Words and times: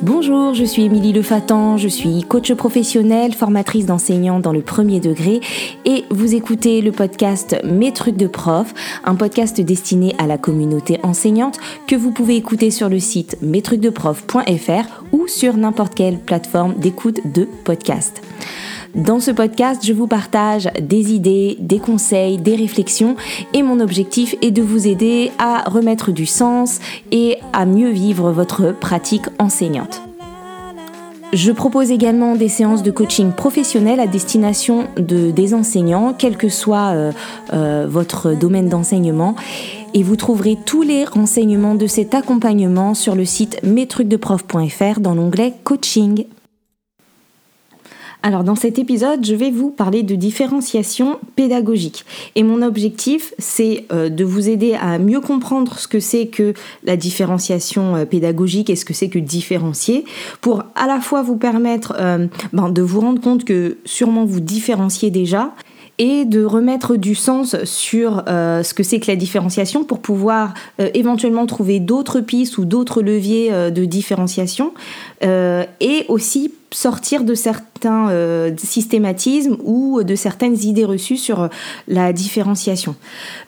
Bonjour, 0.00 0.54
je 0.54 0.64
suis 0.64 0.84
Émilie 0.84 1.12
Lefatan, 1.12 1.76
je 1.76 1.88
suis 1.88 2.22
coach 2.22 2.52
professionnelle, 2.52 3.34
formatrice 3.34 3.86
d'enseignants 3.86 4.38
dans 4.38 4.52
le 4.52 4.60
premier 4.60 5.00
degré 5.00 5.40
et 5.84 6.04
vous 6.10 6.36
écoutez 6.36 6.80
le 6.82 6.92
podcast 6.92 7.56
Mes 7.64 7.92
trucs 7.92 8.16
de 8.16 8.28
prof, 8.28 8.72
un 9.02 9.16
podcast 9.16 9.60
destiné 9.60 10.14
à 10.18 10.28
la 10.28 10.38
communauté 10.38 11.00
enseignante 11.02 11.58
que 11.88 11.96
vous 11.96 12.12
pouvez 12.12 12.36
écouter 12.36 12.70
sur 12.70 12.88
le 12.88 13.00
site 13.00 13.38
mestrucsdeprof.fr 13.42 15.02
ou 15.10 15.26
sur 15.26 15.56
n'importe 15.56 15.96
quelle 15.96 16.20
plateforme 16.20 16.74
d'écoute 16.74 17.20
de 17.34 17.48
podcast. 17.64 18.22
Dans 18.94 19.20
ce 19.20 19.30
podcast, 19.30 19.82
je 19.84 19.92
vous 19.92 20.06
partage 20.06 20.68
des 20.80 21.12
idées, 21.12 21.56
des 21.60 21.78
conseils, 21.78 22.38
des 22.38 22.56
réflexions 22.56 23.16
et 23.52 23.62
mon 23.62 23.80
objectif 23.80 24.34
est 24.42 24.50
de 24.50 24.62
vous 24.62 24.86
aider 24.86 25.30
à 25.38 25.68
remettre 25.68 26.10
du 26.10 26.26
sens 26.26 26.80
et 27.12 27.36
à 27.52 27.66
mieux 27.66 27.90
vivre 27.90 28.30
votre 28.32 28.72
pratique 28.72 29.26
enseignante. 29.38 30.02
Je 31.34 31.52
propose 31.52 31.90
également 31.90 32.36
des 32.36 32.48
séances 32.48 32.82
de 32.82 32.90
coaching 32.90 33.32
professionnel 33.32 34.00
à 34.00 34.06
destination 34.06 34.86
de, 34.96 35.30
des 35.30 35.52
enseignants, 35.52 36.14
quel 36.16 36.38
que 36.38 36.48
soit 36.48 36.94
euh, 36.94 37.12
euh, 37.52 37.86
votre 37.86 38.32
domaine 38.32 38.70
d'enseignement. 38.70 39.34
Et 39.92 40.02
vous 40.02 40.16
trouverez 40.16 40.56
tous 40.64 40.80
les 40.80 41.04
renseignements 41.04 41.74
de 41.74 41.86
cet 41.86 42.14
accompagnement 42.14 42.94
sur 42.94 43.14
le 43.14 43.26
site 43.26 43.62
mestrucsdeprof.fr 43.62 45.00
dans 45.00 45.14
l'onglet 45.14 45.52
coaching. 45.64 46.24
Alors 48.22 48.42
dans 48.42 48.56
cet 48.56 48.80
épisode, 48.80 49.24
je 49.24 49.34
vais 49.34 49.52
vous 49.52 49.70
parler 49.70 50.02
de 50.02 50.16
différenciation 50.16 51.18
pédagogique. 51.36 52.04
Et 52.34 52.42
mon 52.42 52.62
objectif, 52.62 53.32
c'est 53.38 53.84
euh, 53.92 54.08
de 54.08 54.24
vous 54.24 54.48
aider 54.48 54.74
à 54.74 54.98
mieux 54.98 55.20
comprendre 55.20 55.78
ce 55.78 55.86
que 55.86 56.00
c'est 56.00 56.26
que 56.26 56.52
la 56.82 56.96
différenciation 56.96 57.94
euh, 57.94 58.04
pédagogique 58.04 58.70
et 58.70 58.76
ce 58.76 58.84
que 58.84 58.92
c'est 58.92 59.08
que 59.08 59.20
différencier, 59.20 60.04
pour 60.40 60.64
à 60.74 60.88
la 60.88 61.00
fois 61.00 61.22
vous 61.22 61.36
permettre 61.36 61.94
euh, 61.98 62.26
ben, 62.52 62.70
de 62.70 62.82
vous 62.82 63.00
rendre 63.00 63.20
compte 63.20 63.44
que 63.44 63.78
sûrement 63.84 64.24
vous 64.24 64.40
différenciez 64.40 65.10
déjà, 65.10 65.52
et 66.00 66.24
de 66.24 66.44
remettre 66.44 66.94
du 66.94 67.16
sens 67.16 67.56
sur 67.64 68.22
ce 68.28 68.72
que 68.72 68.84
c'est 68.84 69.00
que 69.00 69.10
la 69.10 69.16
différenciation 69.16 69.82
pour 69.82 69.98
pouvoir 69.98 70.54
éventuellement 70.94 71.44
trouver 71.44 71.80
d'autres 71.80 72.20
pistes 72.20 72.56
ou 72.56 72.64
d'autres 72.64 73.02
leviers 73.02 73.72
de 73.72 73.84
différenciation 73.84 74.74
et 75.20 76.04
aussi 76.06 76.52
sortir 76.70 77.24
de 77.24 77.34
certains 77.34 78.10
euh, 78.10 78.50
systématismes 78.56 79.56
ou 79.64 80.02
de 80.02 80.14
certaines 80.14 80.56
idées 80.58 80.84
reçues 80.84 81.16
sur 81.16 81.48
la 81.86 82.12
différenciation. 82.12 82.94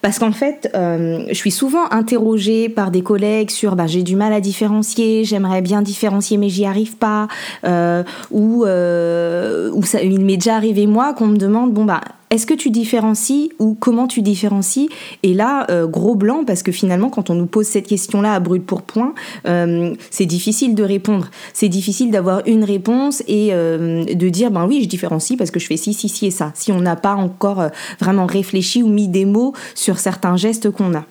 Parce 0.03 0.19
qu'en 0.19 0.33
fait, 0.33 0.71
euh, 0.75 1.25
je 1.29 1.35
suis 1.35 1.51
souvent 1.51 1.91
interrogée 1.91 2.69
par 2.69 2.91
des 2.91 3.03
collègues 3.03 3.51
sur 3.51 3.77
bah, 3.77 3.87
j'ai 3.87 4.03
du 4.03 4.17
mal 4.17 4.33
à 4.33 4.41
différencier, 4.41 5.25
j'aimerais 5.25 5.63
bien 5.63 5.83
différencier 5.83 6.37
mais 6.37 6.49
j'y 6.49 6.65
arrive 6.65 6.97
pas, 6.97 7.29
euh, 7.65 8.03
ou, 8.31 8.65
ou 8.65 9.83
ça, 9.85 10.03
il 10.03 10.21
m'est 10.21 10.37
déjà 10.37 10.57
arrivé 10.57 10.87
moi 10.87 11.13
qu'on 11.15 11.27
me 11.27 11.37
demande 11.37 11.73
bon 11.73 11.85
bah 11.85 12.01
est-ce 12.31 12.47
que 12.47 12.55
tu 12.55 12.71
différencies 12.71 13.53
ou 13.59 13.75
comment 13.79 14.07
tu 14.07 14.23
différencies? 14.23 14.89
Et 15.23 15.35
là, 15.35 15.67
gros 15.87 16.15
blanc, 16.15 16.45
parce 16.47 16.63
que 16.63 16.73
finalement, 16.73 17.11
quand 17.11 17.29
on 17.29 17.35
nous 17.35 17.47
pose 17.47 17.67
cette 17.67 17.87
question-là 17.87 18.35
à 18.35 18.41
brut 18.41 18.65
pour 18.65 18.83
point, 18.83 19.15
c'est 19.45 20.27
difficile 20.27 20.75
de 20.75 20.83
répondre. 20.83 21.29
C'est 21.53 21.69
difficile 21.69 22.11
d'avoir 22.11 22.43
une 22.47 22.65
réponse 22.65 23.23
et 23.27 23.51
euh, 23.53 24.05
de 24.05 24.29
dire 24.29 24.51
ben 24.51 24.67
oui 24.67 24.83
je 24.83 24.89
différencie 24.89 25.37
parce 25.37 25.51
que 25.51 25.61
je 25.61 25.67
fais 25.67 25.77
ci 25.77 25.95
ci 25.95 26.09
ci 26.09 26.27
et 26.27 26.31
ça 26.31 26.53
si 26.55 26.73
on 26.73 26.81
n'a 26.81 26.97
pas 26.97 27.15
encore 27.15 27.61
euh, 27.61 27.69
vraiment 28.01 28.27
réfléchi 28.27 28.83
ou 28.83 28.89
mis 28.89 29.09
des 29.09 29.25
mots 29.25 29.55
sur 29.75 29.99
certains 29.99 30.37
gestes 30.37 30.71
qu'on 30.71 30.95
a. 30.95 31.05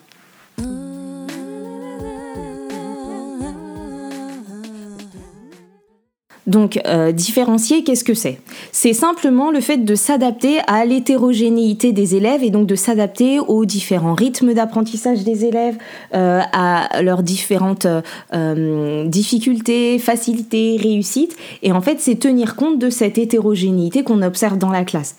Donc, 6.48 6.80
euh, 6.86 7.12
différencier, 7.12 7.84
qu'est-ce 7.84 8.04
que 8.04 8.14
c'est? 8.14 8.40
C'est 8.72 8.94
simplement 8.94 9.52
le 9.52 9.62
fait 9.62 9.78
de 9.78 9.95
s'adapter 9.95 10.59
à 10.68 10.86
l'hétérogénéité 10.86 11.92
des 11.92 12.16
élèves 12.16 12.44
et 12.44 12.50
donc 12.50 12.66
de 12.66 12.76
s'adapter 12.76 13.39
aux 13.39 13.66
différents 13.66 14.16
rythmes 14.16 14.54
d'apprentissage 14.54 15.23
des 15.23 15.45
élèves, 15.45 15.77
euh, 16.16 16.42
à 16.52 17.02
leurs 17.02 17.23
différentes 17.23 17.88
euh, 18.33 19.05
difficultés, 19.05 20.00
facilités, 20.00 20.77
réussites. 20.82 21.36
Et 21.61 21.72
en 21.72 21.82
fait, 21.82 22.00
c'est 22.00 22.16
tenir 22.16 22.56
compte 22.56 22.80
de 22.80 22.89
cette 22.89 23.17
hétérogénéité 23.17 24.04
qu'on 24.04 24.21
observe 24.21 24.58
dans 24.58 24.71
la 24.71 24.83
classe. 24.83 25.17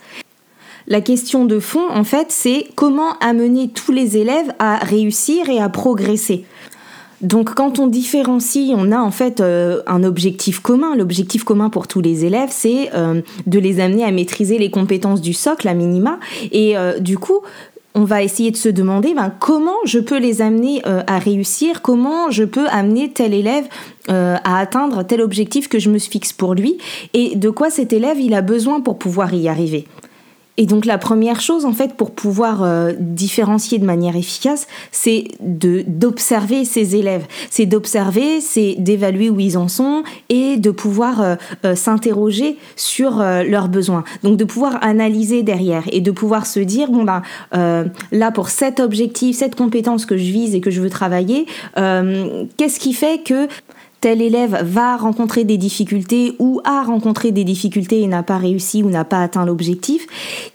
La 0.86 1.00
question 1.00 1.44
de 1.44 1.60
fond, 1.60 1.88
en 1.90 2.02
fait, 2.02 2.26
c'est 2.30 2.66
comment 2.74 3.16
amener 3.20 3.68
tous 3.68 3.92
les 3.92 4.16
élèves 4.16 4.52
à 4.58 4.76
réussir 4.76 5.48
et 5.48 5.60
à 5.60 5.68
progresser. 5.68 6.44
Donc 7.20 7.54
quand 7.54 7.78
on 7.78 7.86
différencie, 7.86 8.72
on 8.74 8.92
a 8.92 8.98
en 8.98 9.10
fait 9.10 9.40
euh, 9.40 9.82
un 9.86 10.04
objectif 10.04 10.60
commun. 10.60 10.96
L'objectif 10.96 11.44
commun 11.44 11.68
pour 11.68 11.86
tous 11.86 12.00
les 12.00 12.24
élèves, 12.24 12.48
c'est 12.50 12.90
euh, 12.94 13.20
de 13.46 13.58
les 13.58 13.80
amener 13.80 14.04
à 14.04 14.10
maîtriser 14.10 14.58
les 14.58 14.70
compétences 14.70 15.20
du 15.20 15.34
socle, 15.34 15.68
à 15.68 15.74
minima. 15.74 16.18
Et 16.50 16.78
euh, 16.78 16.98
du 16.98 17.18
coup, 17.18 17.40
on 17.94 18.04
va 18.04 18.22
essayer 18.22 18.50
de 18.50 18.56
se 18.56 18.68
demander 18.68 19.12
ben, 19.14 19.32
comment 19.38 19.76
je 19.84 19.98
peux 19.98 20.18
les 20.18 20.42
amener 20.42 20.80
à 20.84 21.18
réussir, 21.18 21.82
comment 21.82 22.30
je 22.30 22.44
peux 22.44 22.68
amener 22.68 23.10
tel 23.10 23.34
élève 23.34 23.64
à 24.06 24.60
atteindre 24.60 25.02
tel 25.02 25.20
objectif 25.20 25.68
que 25.68 25.80
je 25.80 25.90
me 25.90 25.98
fixe 25.98 26.32
pour 26.32 26.54
lui, 26.54 26.78
et 27.14 27.34
de 27.34 27.50
quoi 27.50 27.68
cet 27.68 27.92
élève 27.92 28.20
il 28.20 28.34
a 28.34 28.42
besoin 28.42 28.80
pour 28.80 28.96
pouvoir 28.96 29.34
y 29.34 29.48
arriver? 29.48 29.86
Et 30.60 30.66
donc 30.66 30.84
la 30.84 30.98
première 30.98 31.40
chose 31.40 31.64
en 31.64 31.72
fait 31.72 31.94
pour 31.94 32.10
pouvoir 32.10 32.62
euh, 32.62 32.92
différencier 32.98 33.78
de 33.78 33.86
manière 33.86 34.14
efficace, 34.14 34.66
c'est 34.92 35.24
d'observer 35.40 36.66
ses 36.66 36.96
élèves, 36.96 37.24
c'est 37.48 37.64
d'observer, 37.64 38.42
c'est 38.42 38.74
d'évaluer 38.78 39.30
où 39.30 39.40
ils 39.40 39.56
en 39.56 39.68
sont 39.68 40.02
et 40.28 40.58
de 40.58 40.70
pouvoir 40.70 41.22
euh, 41.22 41.36
euh, 41.64 41.74
s'interroger 41.74 42.58
sur 42.76 43.20
leurs 43.20 43.68
besoins. 43.68 44.04
Donc 44.22 44.36
de 44.36 44.44
pouvoir 44.44 44.84
analyser 44.84 45.42
derrière 45.42 45.84
et 45.92 46.02
de 46.02 46.10
pouvoir 46.10 46.44
se 46.44 46.60
dire 46.60 46.90
bon 46.90 47.04
ben 47.04 47.22
là 48.12 48.30
pour 48.30 48.50
cet 48.50 48.80
objectif, 48.80 49.36
cette 49.38 49.54
compétence 49.54 50.04
que 50.04 50.18
je 50.18 50.30
vise 50.30 50.54
et 50.54 50.60
que 50.60 50.70
je 50.70 50.82
veux 50.82 50.90
travailler, 50.90 51.46
qu'est-ce 51.74 52.78
qui 52.78 52.92
fait 52.92 53.22
que 53.24 53.48
tel 54.00 54.22
élève 54.22 54.62
va 54.62 54.96
rencontrer 54.96 55.44
des 55.44 55.58
difficultés 55.58 56.34
ou 56.38 56.60
a 56.64 56.82
rencontré 56.82 57.32
des 57.32 57.44
difficultés 57.44 58.00
et 58.00 58.06
n'a 58.06 58.22
pas 58.22 58.38
réussi 58.38 58.82
ou 58.82 58.90
n'a 58.90 59.04
pas 59.04 59.22
atteint 59.22 59.44
l'objectif. 59.44 60.06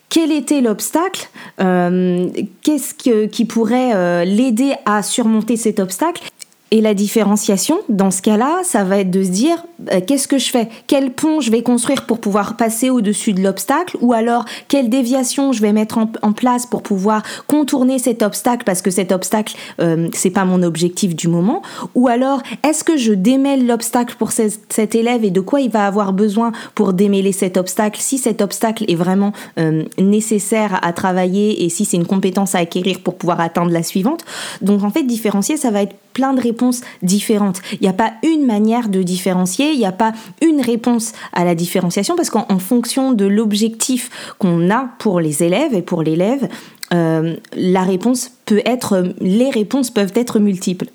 Quel 0.09 0.31
était 0.31 0.61
l'obstacle 0.61 1.27
euh, 1.59 2.27
Qu'est-ce 2.61 2.93
qui 3.27 3.45
pourrait 3.45 3.93
euh, 3.93 4.23
l'aider 4.23 4.73
à 4.85 5.03
surmonter 5.03 5.57
cet 5.57 5.79
obstacle? 5.79 6.23
Et 6.71 6.81
la 6.81 6.95
différenciation, 6.95 7.77
dans 7.89 8.09
ce 8.09 8.23
cas-là, 8.23 8.61
ça 8.63 8.83
va 8.83 8.97
être 8.97 9.11
de 9.11 9.23
se 9.23 9.29
dire 9.29 9.63
euh, 9.91 10.01
qu'est-ce 10.05 10.27
que 10.27 10.39
je 10.39 10.49
fais? 10.49 10.67
Quel 10.87 11.11
pont 11.11 11.39
je 11.39 11.51
vais 11.51 11.61
construire 11.61 12.05
pour 12.07 12.19
pouvoir 12.19 12.57
passer 12.57 12.89
au-dessus 12.89 13.33
de 13.33 13.41
l'obstacle? 13.41 13.97
Ou 14.01 14.13
alors 14.13 14.45
quelle 14.67 14.89
déviation 14.89 15.51
je 15.51 15.61
vais 15.61 15.73
mettre 15.73 15.99
en, 15.99 16.33
place 16.33 16.65
pour 16.65 16.81
pouvoir 16.81 17.21
contourner 17.47 17.99
cet 17.99 18.23
obstacle 18.23 18.63
parce 18.65 18.81
que 18.81 18.89
cet 18.89 19.11
obstacle, 19.11 19.55
euh, 19.79 20.09
c'est 20.13 20.31
pas 20.31 20.43
mon 20.43 20.63
objectif 20.63 21.15
du 21.15 21.27
moment? 21.27 21.61
Ou 21.93 22.07
alors 22.07 22.41
est-ce 22.63 22.83
que 22.83 22.97
je 22.97 23.13
démêle 23.13 23.67
l'obstacle 23.67 24.15
pour 24.17 24.31
cet 24.31 24.95
élève 24.95 25.23
et 25.23 25.31
de 25.31 25.41
quoi 25.41 25.61
il 25.61 25.69
va 25.69 25.85
avoir 25.85 26.13
besoin 26.13 26.51
pour 26.73 26.93
démêler 26.93 27.31
cet 27.31 27.57
obstacle? 27.57 28.01
Si 28.01 28.17
cet 28.17 28.41
obstacle 28.41 28.85
est 28.87 28.95
vraiment 28.95 29.33
euh, 29.59 29.83
nécessaire 29.99 30.79
à 30.81 30.93
travailler 30.93 31.63
et 31.63 31.69
si 31.69 31.85
c'est 31.85 31.97
une 31.97 32.07
compétence 32.07 32.55
à 32.55 32.59
acquérir 32.59 33.01
pour 33.01 33.15
pouvoir 33.15 33.39
atteindre 33.39 33.71
la 33.71 33.83
suivante? 33.83 34.25
Donc 34.61 34.83
en 34.83 34.89
fait, 34.89 35.03
différencier, 35.03 35.57
ça 35.57 35.69
va 35.69 35.83
être 35.83 35.95
plein 36.15 36.33
de 36.33 36.41
réponses 36.41 36.81
différentes. 37.03 37.61
Il 37.73 37.81
n'y 37.81 37.87
a 37.87 37.93
pas 37.93 38.13
une 38.23 38.47
manière 38.47 38.89
de 38.89 39.03
différencier, 39.03 39.73
il 39.73 39.77
n'y 39.77 39.85
a 39.85 39.91
pas 39.91 40.13
une 40.41 40.61
réponse 40.61 41.11
à 41.33 41.45
la 41.45 41.53
différenciation 41.53 42.15
parce 42.15 42.31
qu'en 42.31 42.57
fonction 42.57 43.11
de 43.11 43.25
l'objectif 43.25 44.35
qu'on 44.39 44.71
a 44.71 44.89
pour 44.97 45.19
les 45.19 45.43
élèves 45.43 45.75
et 45.75 45.83
pour 45.83 46.01
l'élève, 46.01 46.49
euh, 46.93 47.35
la 47.55 47.83
réponse 47.83 48.31
peut 48.45 48.61
être, 48.65 49.13
les 49.19 49.49
réponses 49.49 49.91
peuvent 49.91 50.13
être 50.15 50.39
multiples. 50.39 50.87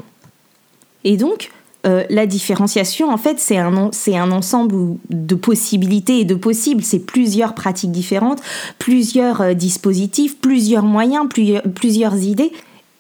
Et 1.04 1.16
donc, 1.16 1.50
euh, 1.86 2.04
la 2.10 2.26
différenciation, 2.26 3.10
en 3.10 3.16
fait, 3.16 3.38
c'est 3.38 3.56
un, 3.56 4.32
ensemble 4.32 4.96
de 5.08 5.34
possibilités 5.34 6.20
et 6.20 6.24
de 6.24 6.34
possibles. 6.34 6.82
C'est 6.82 6.98
plusieurs 6.98 7.54
pratiques 7.54 7.92
différentes, 7.92 8.40
plusieurs 8.78 9.40
euh, 9.40 9.54
dispositifs, 9.54 10.38
plusieurs 10.38 10.84
moyens, 10.84 11.26
plusieurs 11.74 12.16
idées. 12.16 12.52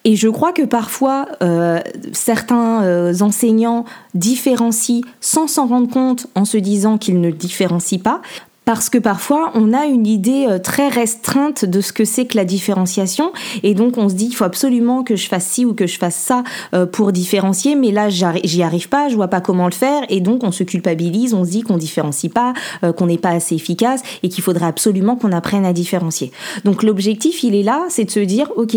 Et 0.04 0.16
je 0.16 0.28
crois 0.28 0.52
que 0.52 0.62
parfois, 0.62 1.26
euh, 1.42 1.80
certains 2.12 2.82
euh, 2.84 3.20
enseignants 3.20 3.84
différencient 4.14 5.02
sans 5.20 5.46
s'en 5.46 5.66
rendre 5.66 5.90
compte 5.90 6.26
en 6.34 6.44
se 6.44 6.56
disant 6.56 6.96
qu'ils 6.96 7.20
ne 7.20 7.30
différencient 7.30 8.00
pas, 8.00 8.22
parce 8.70 8.88
que 8.88 8.98
parfois 8.98 9.50
on 9.56 9.72
a 9.72 9.86
une 9.86 10.06
idée 10.06 10.46
euh, 10.48 10.60
très 10.60 10.86
restreinte 10.86 11.64
de 11.64 11.80
ce 11.80 11.92
que 11.92 12.04
c'est 12.04 12.26
que 12.26 12.36
la 12.36 12.44
différenciation. 12.44 13.32
Et 13.64 13.74
donc 13.74 13.98
on 13.98 14.08
se 14.08 14.14
dit 14.14 14.26
il 14.26 14.32
faut 14.32 14.44
absolument 14.44 15.02
que 15.02 15.16
je 15.16 15.26
fasse 15.26 15.44
ci 15.44 15.64
ou 15.64 15.74
que 15.74 15.88
je 15.88 15.98
fasse 15.98 16.14
ça 16.14 16.44
euh, 16.72 16.86
pour 16.86 17.10
différencier. 17.10 17.74
Mais 17.74 17.90
là 17.90 18.10
j'y 18.10 18.62
arrive 18.62 18.88
pas, 18.88 19.08
je 19.08 19.16
vois 19.16 19.26
pas 19.26 19.40
comment 19.40 19.64
le 19.64 19.72
faire. 19.72 20.04
Et 20.08 20.20
donc 20.20 20.44
on 20.44 20.52
se 20.52 20.62
culpabilise, 20.62 21.34
on 21.34 21.44
se 21.44 21.50
dit 21.50 21.62
qu'on 21.62 21.78
différencie 21.78 22.32
pas, 22.32 22.52
euh, 22.84 22.92
qu'on 22.92 23.06
n'est 23.06 23.18
pas 23.18 23.30
assez 23.30 23.56
efficace 23.56 24.04
et 24.22 24.28
qu'il 24.28 24.44
faudrait 24.44 24.66
absolument 24.66 25.16
qu'on 25.16 25.32
apprenne 25.32 25.66
à 25.66 25.72
différencier. 25.72 26.30
Donc 26.64 26.84
l'objectif 26.84 27.42
il 27.42 27.56
est 27.56 27.64
là, 27.64 27.86
c'est 27.88 28.04
de 28.04 28.10
se 28.12 28.20
dire 28.20 28.52
ok 28.54 28.76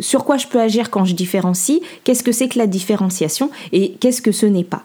sur 0.00 0.24
quoi 0.24 0.38
je 0.38 0.48
peux 0.48 0.60
agir 0.60 0.90
quand 0.90 1.04
je 1.04 1.14
différencie, 1.14 1.78
qu'est-ce 2.02 2.24
que 2.24 2.32
c'est 2.32 2.48
que 2.48 2.58
la 2.58 2.66
différenciation? 2.66 3.48
Et 3.70 3.92
qu'est-ce 4.00 4.22
que 4.22 4.32
ce 4.32 4.46
n'est 4.46 4.64
pas? 4.64 4.82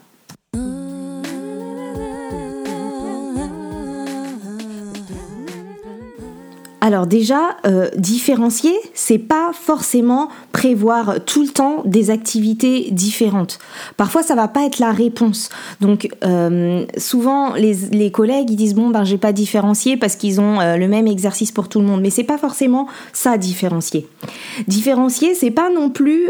Alors 6.88 7.06
déjà, 7.06 7.58
euh, 7.66 7.90
différencier, 7.98 8.74
c'est 8.94 9.18
pas 9.18 9.52
forcément 9.52 10.30
prévoir 10.54 11.16
tout 11.26 11.42
le 11.42 11.50
temps 11.50 11.82
des 11.84 12.12
activités 12.12 12.88
différentes. 12.92 13.60
Parfois, 13.98 14.24
ça 14.24 14.36
va 14.36 14.48
pas 14.48 14.66
être 14.66 14.80
la 14.80 14.94
réponse. 14.94 15.50
Donc, 15.82 16.08
euh, 16.24 16.86
souvent, 16.98 17.56
les, 17.56 18.10
collègues 18.10 18.52
ils 18.52 18.56
disent 18.56 18.74
bon 18.74 18.90
ben 18.90 19.04
j'ai 19.04 19.18
pas 19.18 19.34
différencié 19.34 19.98
parce 19.98 20.16
qu'ils 20.16 20.40
ont 20.40 20.62
euh, 20.62 20.78
le 20.78 20.88
même 20.88 21.08
exercice 21.08 21.52
pour 21.52 21.68
tout 21.68 21.82
le 21.82 21.86
monde. 21.86 22.00
Mais 22.00 22.10
c'est 22.10 22.24
pas 22.24 22.38
forcément 22.38 22.88
ça 23.12 23.38
différencier. 23.38 24.08
Différencier, 24.70 25.36
c'est 25.36 25.52
pas 25.52 25.70
non 25.70 25.90
plus 25.90 26.30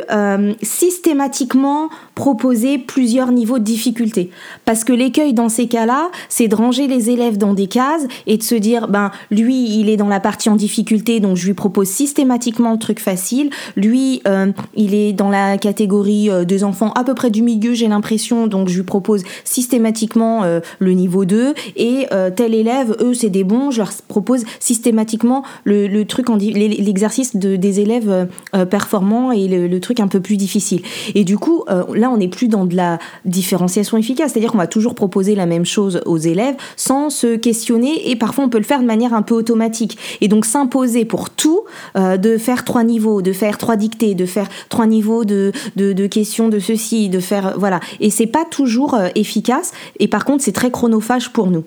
systématiquement 0.64 1.90
proposer 2.16 2.80
plusieurs 2.80 3.32
niveaux 3.32 3.60
de 3.60 3.64
difficulté. 3.64 4.32
Parce 4.66 4.84
que 4.84 4.92
l'écueil 4.92 5.34
dans 5.34 5.50
ces 5.50 5.68
cas-là, 5.68 6.10
c'est 6.30 6.48
de 6.48 6.56
ranger 6.56 6.88
les 6.88 7.12
élèves 7.12 7.38
dans 7.38 7.54
des 7.54 7.68
cases 7.68 8.08
et 8.26 8.38
de 8.38 8.44
se 8.44 8.56
dire 8.56 8.88
ben 8.88 9.12
lui 9.30 9.80
il 9.80 9.90
est 9.90 9.98
dans 9.98 10.08
la 10.08 10.20
partie 10.20 10.47
en 10.48 10.56
difficulté, 10.56 11.20
donc 11.20 11.38
je 11.38 11.46
lui 11.46 11.54
propose 11.54 11.88
systématiquement 11.88 12.72
le 12.72 12.80
truc 12.80 13.00
facile. 13.00 13.50
Lui, 13.76 14.22
euh, 14.28 14.52
il 14.76 14.94
est 14.94 15.14
dans 15.14 15.30
la 15.30 15.58
catégorie 15.58 16.30
euh, 16.30 16.46
des 16.46 16.64
enfants 16.64 16.92
à 16.94 17.04
peu 17.04 17.14
près 17.14 17.30
du 17.30 17.42
milieu, 17.42 17.74
j'ai 17.74 17.88
l'impression, 17.88 18.48
donc 18.48 18.70
je 18.70 18.76
lui 18.76 18.84
propose 18.84 19.24
systématiquement 19.44 20.44
euh, 20.44 20.60
le 20.80 20.92
niveau 20.92 21.26
2. 21.26 21.54
Et 21.76 22.08
tel 22.36 22.54
élève, 22.54 22.96
eux, 23.00 23.14
c'est 23.14 23.30
des 23.30 23.44
bons, 23.44 23.72
je 23.72 23.80
leur 23.80 23.92
propose 24.08 24.44
systématiquement 24.60 25.44
le, 25.64 26.04
truc, 26.04 26.28
l'exercice 26.30 27.36
de, 27.36 27.56
des 27.56 27.80
élèves 27.80 28.28
performants 28.70 29.32
et 29.32 29.48
le, 29.48 29.80
truc 29.80 30.00
un 30.00 30.08
peu 30.08 30.20
plus 30.20 30.38
difficile. 30.38 30.82
Et 31.16 31.24
du 31.24 31.38
coup, 31.38 31.64
là, 31.68 32.10
on 32.10 32.18
n'est 32.18 32.28
plus 32.28 32.48
dans 32.48 32.66
de 32.66 32.76
la 32.76 33.00
différenciation 33.26 33.98
efficace, 33.98 34.32
c'est-à-dire 34.32 34.52
qu'on 34.52 34.58
va 34.58 34.68
toujours 34.68 34.96
proposer 34.96 35.36
la 35.36 35.46
même 35.46 35.66
chose 35.66 36.02
aux 36.06 36.18
élèves 36.18 36.56
sans 36.76 37.10
se 37.10 37.36
questionner 37.36 38.10
et 38.10 38.16
parfois 38.16 38.46
on 38.46 38.50
peut 38.50 38.58
le 38.58 38.64
faire 38.64 38.82
de 38.82 38.86
manière 38.86 39.14
un 39.14 39.22
peu 39.22 39.36
automatique. 39.36 39.98
Et 40.28 40.30
donc 40.30 40.46
s'imposer 40.46 41.06
pour 41.06 41.30
tout 41.30 41.62
euh, 41.96 42.18
de 42.18 42.38
faire 42.38 42.66
trois 42.66 42.84
niveaux, 42.84 43.22
de 43.22 43.32
faire 43.32 43.58
trois 43.58 43.78
dictées, 43.78 44.14
de 44.14 44.26
faire 44.26 44.50
trois 44.68 44.86
niveaux 44.86 45.24
de, 45.24 45.54
de, 45.78 46.08
questions 46.08 46.50
de 46.50 46.60
ceci, 46.60 47.08
de 47.08 47.22
faire 47.22 47.54
voilà. 47.58 47.80
Et 48.02 48.10
c'est 48.10 48.28
pas 48.28 48.44
toujours 48.44 48.94
euh, 48.94 49.08
efficace. 49.16 49.72
Et 50.00 50.10
par 50.10 50.26
contre, 50.26 50.44
c'est 50.44 50.52
très 50.52 50.70
chronophage 50.70 51.32
pour 51.32 51.48
nous. 51.48 51.64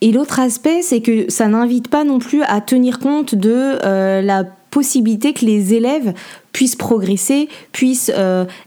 Et 0.00 0.10
l'autre 0.10 0.40
aspect, 0.40 0.82
c'est 0.82 1.02
que 1.02 1.30
ça 1.30 1.46
n'invite 1.46 1.86
pas 1.86 2.02
non 2.02 2.18
plus 2.18 2.42
à 2.42 2.60
tenir 2.60 2.98
compte 2.98 3.36
de 3.36 3.78
euh, 3.84 4.22
la 4.22 4.42
que 4.82 5.44
les 5.44 5.74
élèves 5.74 6.14
puissent 6.52 6.76
progresser, 6.76 7.48
puissent 7.72 8.10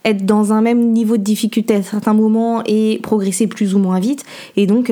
être 0.06 0.26
dans 0.26 0.54
un 0.54 0.62
même 0.62 0.92
niveau 0.92 1.18
de 1.18 1.24
difficulté 1.24 1.76
à 1.76 1.84
certains 1.84 2.14
moments 2.14 2.64
et 2.66 3.00
progresser 3.04 3.48
plus 3.48 3.76
ou 3.76 3.80
moins 3.80 4.00
vite, 4.00 4.24
et 4.56 4.66
donc 4.66 4.92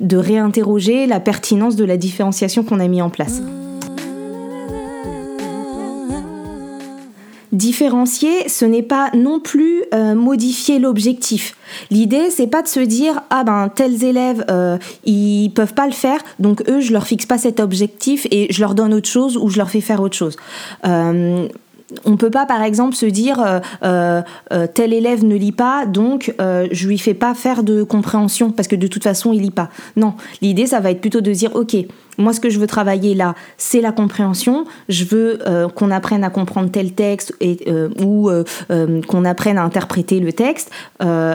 de 0.00 0.16
réinterroger 0.16 1.06
la 1.06 1.20
pertinence 1.20 1.76
de 1.76 1.84
la 1.84 1.96
différenciation 1.96 2.62
qu'on 2.62 2.80
a 2.80 2.88
mis 2.88 3.02
en 3.02 3.10
place. 3.10 3.42
Différencier, 7.58 8.48
ce 8.48 8.64
n'est 8.64 8.84
pas 8.84 9.10
non 9.14 9.40
plus 9.40 9.82
euh, 9.92 10.14
modifier 10.14 10.78
l'objectif. 10.78 11.56
L'idée, 11.90 12.30
c'est 12.30 12.46
pas 12.46 12.62
de 12.62 12.68
se 12.68 12.78
dire 12.78 13.20
ah 13.30 13.42
ben 13.42 13.68
tels 13.68 14.04
élèves 14.04 14.44
euh, 14.48 14.78
ils 15.04 15.50
peuvent 15.50 15.74
pas 15.74 15.86
le 15.86 15.92
faire, 15.92 16.20
donc 16.38 16.62
eux 16.68 16.78
je 16.78 16.92
leur 16.92 17.04
fixe 17.04 17.26
pas 17.26 17.36
cet 17.36 17.58
objectif 17.58 18.28
et 18.30 18.46
je 18.52 18.60
leur 18.60 18.76
donne 18.76 18.94
autre 18.94 19.08
chose 19.08 19.36
ou 19.36 19.48
je 19.48 19.58
leur 19.58 19.70
fais 19.70 19.80
faire 19.80 20.00
autre 20.00 20.16
chose. 20.16 20.36
Euh, 20.86 21.48
on 22.04 22.16
peut 22.16 22.30
pas 22.30 22.46
par 22.46 22.62
exemple 22.62 22.94
se 22.94 23.06
dire 23.06 23.62
euh, 23.82 24.22
tel 24.74 24.92
élève 24.92 25.24
ne 25.24 25.36
lit 25.36 25.52
pas 25.52 25.86
donc 25.86 26.34
je 26.38 26.86
lui 26.86 26.98
fais 26.98 27.14
pas 27.14 27.34
faire 27.34 27.62
de 27.62 27.82
compréhension 27.82 28.50
parce 28.50 28.68
que 28.68 28.76
de 28.76 28.86
toute 28.86 29.04
façon 29.04 29.32
il 29.32 29.42
lit 29.42 29.50
pas. 29.50 29.70
Non, 29.96 30.14
l'idée 30.42 30.66
ça 30.66 30.80
va 30.80 30.90
être 30.90 31.00
plutôt 31.00 31.20
de 31.20 31.32
dire 31.32 31.54
ok 31.54 31.76
moi, 32.18 32.32
ce 32.32 32.40
que 32.40 32.50
je 32.50 32.58
veux 32.58 32.66
travailler 32.66 33.14
là, 33.14 33.34
c'est 33.56 33.80
la 33.80 33.92
compréhension. 33.92 34.64
Je 34.88 35.04
veux 35.04 35.38
euh, 35.46 35.68
qu'on 35.68 35.92
apprenne 35.92 36.24
à 36.24 36.30
comprendre 36.30 36.68
tel 36.70 36.92
texte 36.92 37.34
et, 37.40 37.58
euh, 37.68 37.88
ou 38.04 38.28
euh, 38.28 38.42
qu'on 39.06 39.24
apprenne 39.24 39.56
à 39.56 39.62
interpréter 39.62 40.18
le 40.18 40.32
texte. 40.32 40.70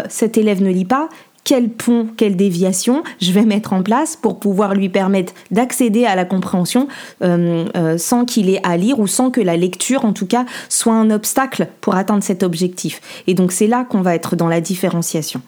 cet 0.10 0.38
élève 0.38 0.62
ne 0.62 0.70
lit 0.70 0.86
pas 0.86 1.08
quel 1.44 1.70
pont, 1.70 2.08
quelle 2.16 2.36
déviation 2.36 3.04
je 3.20 3.32
vais 3.32 3.44
mettre 3.44 3.74
en 3.74 3.84
place 3.84 4.16
pour 4.16 4.40
pouvoir 4.40 4.74
lui 4.74 4.90
permettre 4.90 5.34
d'accéder 5.52 6.06
à 6.06 6.16
la 6.16 6.26
compréhension 6.26 6.88
sans 7.22 8.26
qu'il 8.26 8.50
ait 8.50 8.62
à 8.64 8.78
lire 8.78 9.00
ou 9.00 9.08
sans 9.08 9.32
que 9.32 9.42
la 9.42 9.58
lecture, 9.58 10.06
en 10.06 10.14
tout 10.14 10.26
cas, 10.26 10.46
soit 10.70 10.94
un 10.94 11.10
obstacle 11.12 11.68
pour 11.82 11.96
atteindre 11.96 12.24
cet 12.24 12.44
objectif. 12.44 13.02
Et 13.28 13.34
donc 13.34 13.52
c'est 13.52 13.68
là 13.68 13.84
qu'on 13.84 14.02
va 14.02 14.16
être 14.16 14.36
dans 14.36 14.48
la 14.48 14.62
différenciation. 14.62 15.42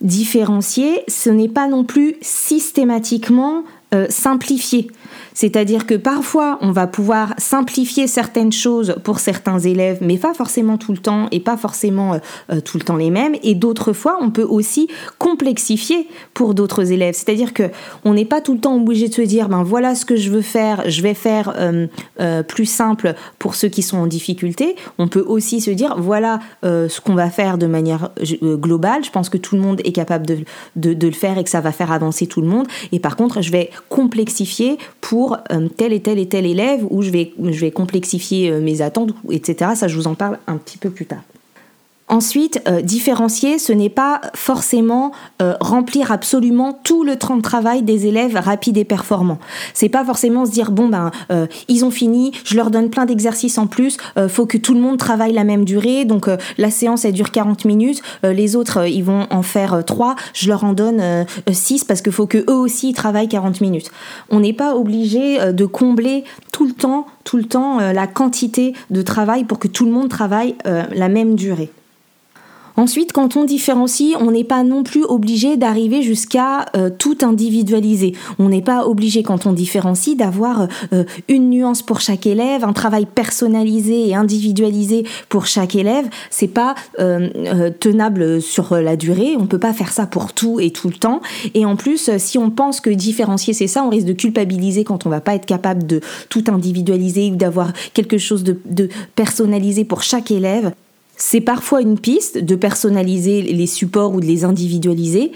Différencier, 0.00 1.02
ce 1.08 1.28
n'est 1.28 1.48
pas 1.48 1.68
non 1.68 1.84
plus 1.84 2.16
systématiquement 2.22 3.64
euh, 3.92 4.06
simplifier. 4.08 4.90
C'est-à-dire 5.34 5.86
que 5.86 5.94
parfois, 5.94 6.58
on 6.60 6.72
va 6.72 6.86
pouvoir 6.86 7.34
simplifier 7.38 8.06
certaines 8.06 8.52
choses 8.52 8.96
pour 9.04 9.20
certains 9.20 9.58
élèves, 9.58 9.98
mais 10.00 10.18
pas 10.18 10.34
forcément 10.34 10.78
tout 10.78 10.92
le 10.92 10.98
temps 10.98 11.28
et 11.30 11.40
pas 11.40 11.56
forcément 11.56 12.14
euh, 12.14 12.18
euh, 12.52 12.60
tout 12.60 12.78
le 12.78 12.84
temps 12.84 12.96
les 12.96 13.10
mêmes. 13.10 13.34
Et 13.42 13.54
d'autres 13.54 13.92
fois, 13.92 14.18
on 14.20 14.30
peut 14.30 14.46
aussi 14.48 14.88
complexifier 15.18 16.08
pour 16.34 16.54
d'autres 16.54 16.92
élèves. 16.92 17.14
C'est-à-dire 17.14 17.54
que 17.54 17.64
on 18.04 18.14
n'est 18.14 18.24
pas 18.24 18.40
tout 18.40 18.54
le 18.54 18.60
temps 18.60 18.76
obligé 18.76 19.08
de 19.08 19.14
se 19.14 19.22
dire, 19.22 19.48
ben 19.48 19.62
voilà 19.62 19.94
ce 19.94 20.04
que 20.04 20.16
je 20.16 20.30
veux 20.30 20.42
faire, 20.42 20.82
je 20.88 21.02
vais 21.02 21.14
faire 21.14 21.54
plus 22.48 22.66
simple 22.66 23.14
pour 23.38 23.54
ceux 23.54 23.68
qui 23.68 23.82
sont 23.82 23.98
en 23.98 24.06
difficulté. 24.06 24.76
On 24.98 25.08
peut 25.08 25.24
aussi 25.26 25.60
se 25.60 25.70
dire, 25.70 25.96
voilà 25.98 26.40
ce 26.62 27.00
qu'on 27.00 27.14
va 27.14 27.30
faire 27.30 27.58
de 27.58 27.66
manière 27.66 28.10
globale. 28.42 29.04
Je 29.04 29.10
pense 29.10 29.28
que 29.28 29.38
tout 29.38 29.56
le 29.56 29.62
monde 29.62 29.80
est 29.84 29.92
capable 29.92 30.26
de, 30.26 30.44
de 30.94 31.06
le 31.06 31.12
faire 31.12 31.38
et 31.38 31.44
que 31.44 31.50
ça 31.50 31.60
va 31.60 31.72
faire 31.72 31.92
avancer 31.92 32.26
tout 32.26 32.40
le 32.40 32.46
monde. 32.46 32.66
Et 32.92 33.00
par 33.00 33.16
contre, 33.16 33.42
je 33.42 33.50
vais 33.50 33.70
complexifier 33.88 34.78
pour 35.00 35.19
euh, 35.52 35.68
tel 35.68 35.92
et 35.92 36.00
tel 36.00 36.18
et 36.18 36.28
tel 36.28 36.46
élève 36.46 36.86
ou 36.90 37.02
je 37.02 37.10
vais, 37.10 37.32
je 37.42 37.60
vais 37.60 37.70
complexifier 37.70 38.50
euh, 38.50 38.60
mes 38.60 38.82
attentes, 38.82 39.14
etc. 39.30 39.72
Ça, 39.74 39.88
je 39.88 39.96
vous 39.96 40.06
en 40.06 40.14
parle 40.14 40.38
un 40.46 40.56
petit 40.56 40.78
peu 40.78 40.90
plus 40.90 41.06
tard. 41.06 41.22
Ensuite, 42.10 42.60
euh, 42.66 42.82
différencier, 42.82 43.60
ce 43.60 43.72
n'est 43.72 43.88
pas 43.88 44.20
forcément 44.34 45.12
euh, 45.40 45.54
remplir 45.60 46.10
absolument 46.10 46.76
tout 46.82 47.04
le 47.04 47.14
temps 47.14 47.36
de 47.36 47.40
travail 47.40 47.84
des 47.84 48.08
élèves 48.08 48.34
rapides 48.34 48.76
et 48.78 48.84
performants. 48.84 49.38
C'est 49.74 49.88
pas 49.88 50.04
forcément 50.04 50.44
se 50.44 50.50
dire 50.50 50.72
bon 50.72 50.88
ben 50.88 51.12
euh, 51.30 51.46
ils 51.68 51.84
ont 51.84 51.92
fini, 51.92 52.32
je 52.44 52.56
leur 52.56 52.72
donne 52.72 52.90
plein 52.90 53.06
d'exercices 53.06 53.58
en 53.58 53.68
plus, 53.68 53.96
faut 54.28 54.44
que 54.44 54.58
tout 54.58 54.74
le 54.74 54.80
monde 54.80 54.98
travaille 54.98 55.32
la 55.32 55.44
même 55.44 55.64
durée. 55.64 56.04
Donc 56.04 56.28
la 56.58 56.70
séance 56.72 57.04
elle 57.04 57.12
dure 57.12 57.30
40 57.30 57.64
minutes, 57.64 58.02
les 58.24 58.56
autres 58.56 58.88
ils 58.88 59.04
vont 59.04 59.28
en 59.30 59.42
faire 59.42 59.84
3, 59.84 60.16
je 60.34 60.48
leur 60.48 60.64
en 60.64 60.72
donne 60.72 61.26
6 61.50 61.84
parce 61.84 62.02
qu'il 62.02 62.12
faut 62.12 62.26
que 62.26 62.38
eux 62.38 62.56
aussi 62.56 62.92
travaillent 62.92 63.28
40 63.28 63.60
minutes. 63.60 63.92
On 64.30 64.40
n'est 64.40 64.52
pas 64.52 64.74
obligé 64.74 65.52
de 65.52 65.64
combler 65.64 66.24
tout 66.50 66.66
le 66.66 66.72
temps, 66.72 67.06
tout 67.22 67.36
le 67.36 67.44
temps 67.44 67.78
la 67.78 68.08
quantité 68.08 68.74
de 68.90 69.02
travail 69.02 69.44
pour 69.44 69.60
que 69.60 69.68
tout 69.68 69.84
le 69.84 69.92
monde 69.92 70.08
travaille 70.08 70.56
la 70.64 71.08
même 71.08 71.36
durée. 71.36 71.70
Ensuite, 72.80 73.12
quand 73.12 73.36
on 73.36 73.44
différencie, 73.44 74.16
on 74.18 74.30
n'est 74.30 74.42
pas 74.42 74.64
non 74.64 74.84
plus 74.84 75.04
obligé 75.04 75.58
d'arriver 75.58 76.00
jusqu'à 76.00 76.64
euh, 76.74 76.88
tout 76.88 77.18
individualiser. 77.20 78.14
On 78.38 78.48
n'est 78.48 78.62
pas 78.62 78.86
obligé, 78.86 79.22
quand 79.22 79.44
on 79.44 79.52
différencie, 79.52 80.16
d'avoir 80.16 80.66
euh, 80.94 81.04
une 81.28 81.50
nuance 81.50 81.82
pour 81.82 82.00
chaque 82.00 82.26
élève, 82.26 82.64
un 82.64 82.72
travail 82.72 83.04
personnalisé 83.04 84.08
et 84.08 84.14
individualisé 84.14 85.04
pour 85.28 85.44
chaque 85.44 85.74
élève. 85.74 86.08
C'est 86.30 86.48
pas 86.48 86.74
euh, 86.98 87.68
tenable 87.80 88.40
sur 88.40 88.74
la 88.74 88.96
durée. 88.96 89.36
On 89.38 89.44
peut 89.44 89.58
pas 89.58 89.74
faire 89.74 89.92
ça 89.92 90.06
pour 90.06 90.32
tout 90.32 90.58
et 90.58 90.70
tout 90.70 90.88
le 90.88 90.94
temps. 90.94 91.20
Et 91.52 91.66
en 91.66 91.76
plus, 91.76 92.16
si 92.16 92.38
on 92.38 92.48
pense 92.48 92.80
que 92.80 92.88
différencier 92.88 93.52
c'est 93.52 93.66
ça, 93.66 93.84
on 93.84 93.90
risque 93.90 94.06
de 94.06 94.14
culpabiliser 94.14 94.84
quand 94.84 95.04
on 95.04 95.10
va 95.10 95.20
pas 95.20 95.34
être 95.34 95.44
capable 95.44 95.86
de 95.86 96.00
tout 96.30 96.44
individualiser 96.48 97.30
ou 97.30 97.36
d'avoir 97.36 97.74
quelque 97.92 98.16
chose 98.16 98.42
de, 98.42 98.58
de 98.64 98.88
personnalisé 99.16 99.84
pour 99.84 100.02
chaque 100.02 100.30
élève. 100.30 100.72
C'est 101.22 101.42
parfois 101.42 101.82
une 101.82 101.98
piste 101.98 102.38
de 102.38 102.56
personnaliser 102.56 103.42
les 103.42 103.66
supports 103.66 104.14
ou 104.14 104.20
de 104.20 104.24
les 104.24 104.44
individualiser, 104.44 105.32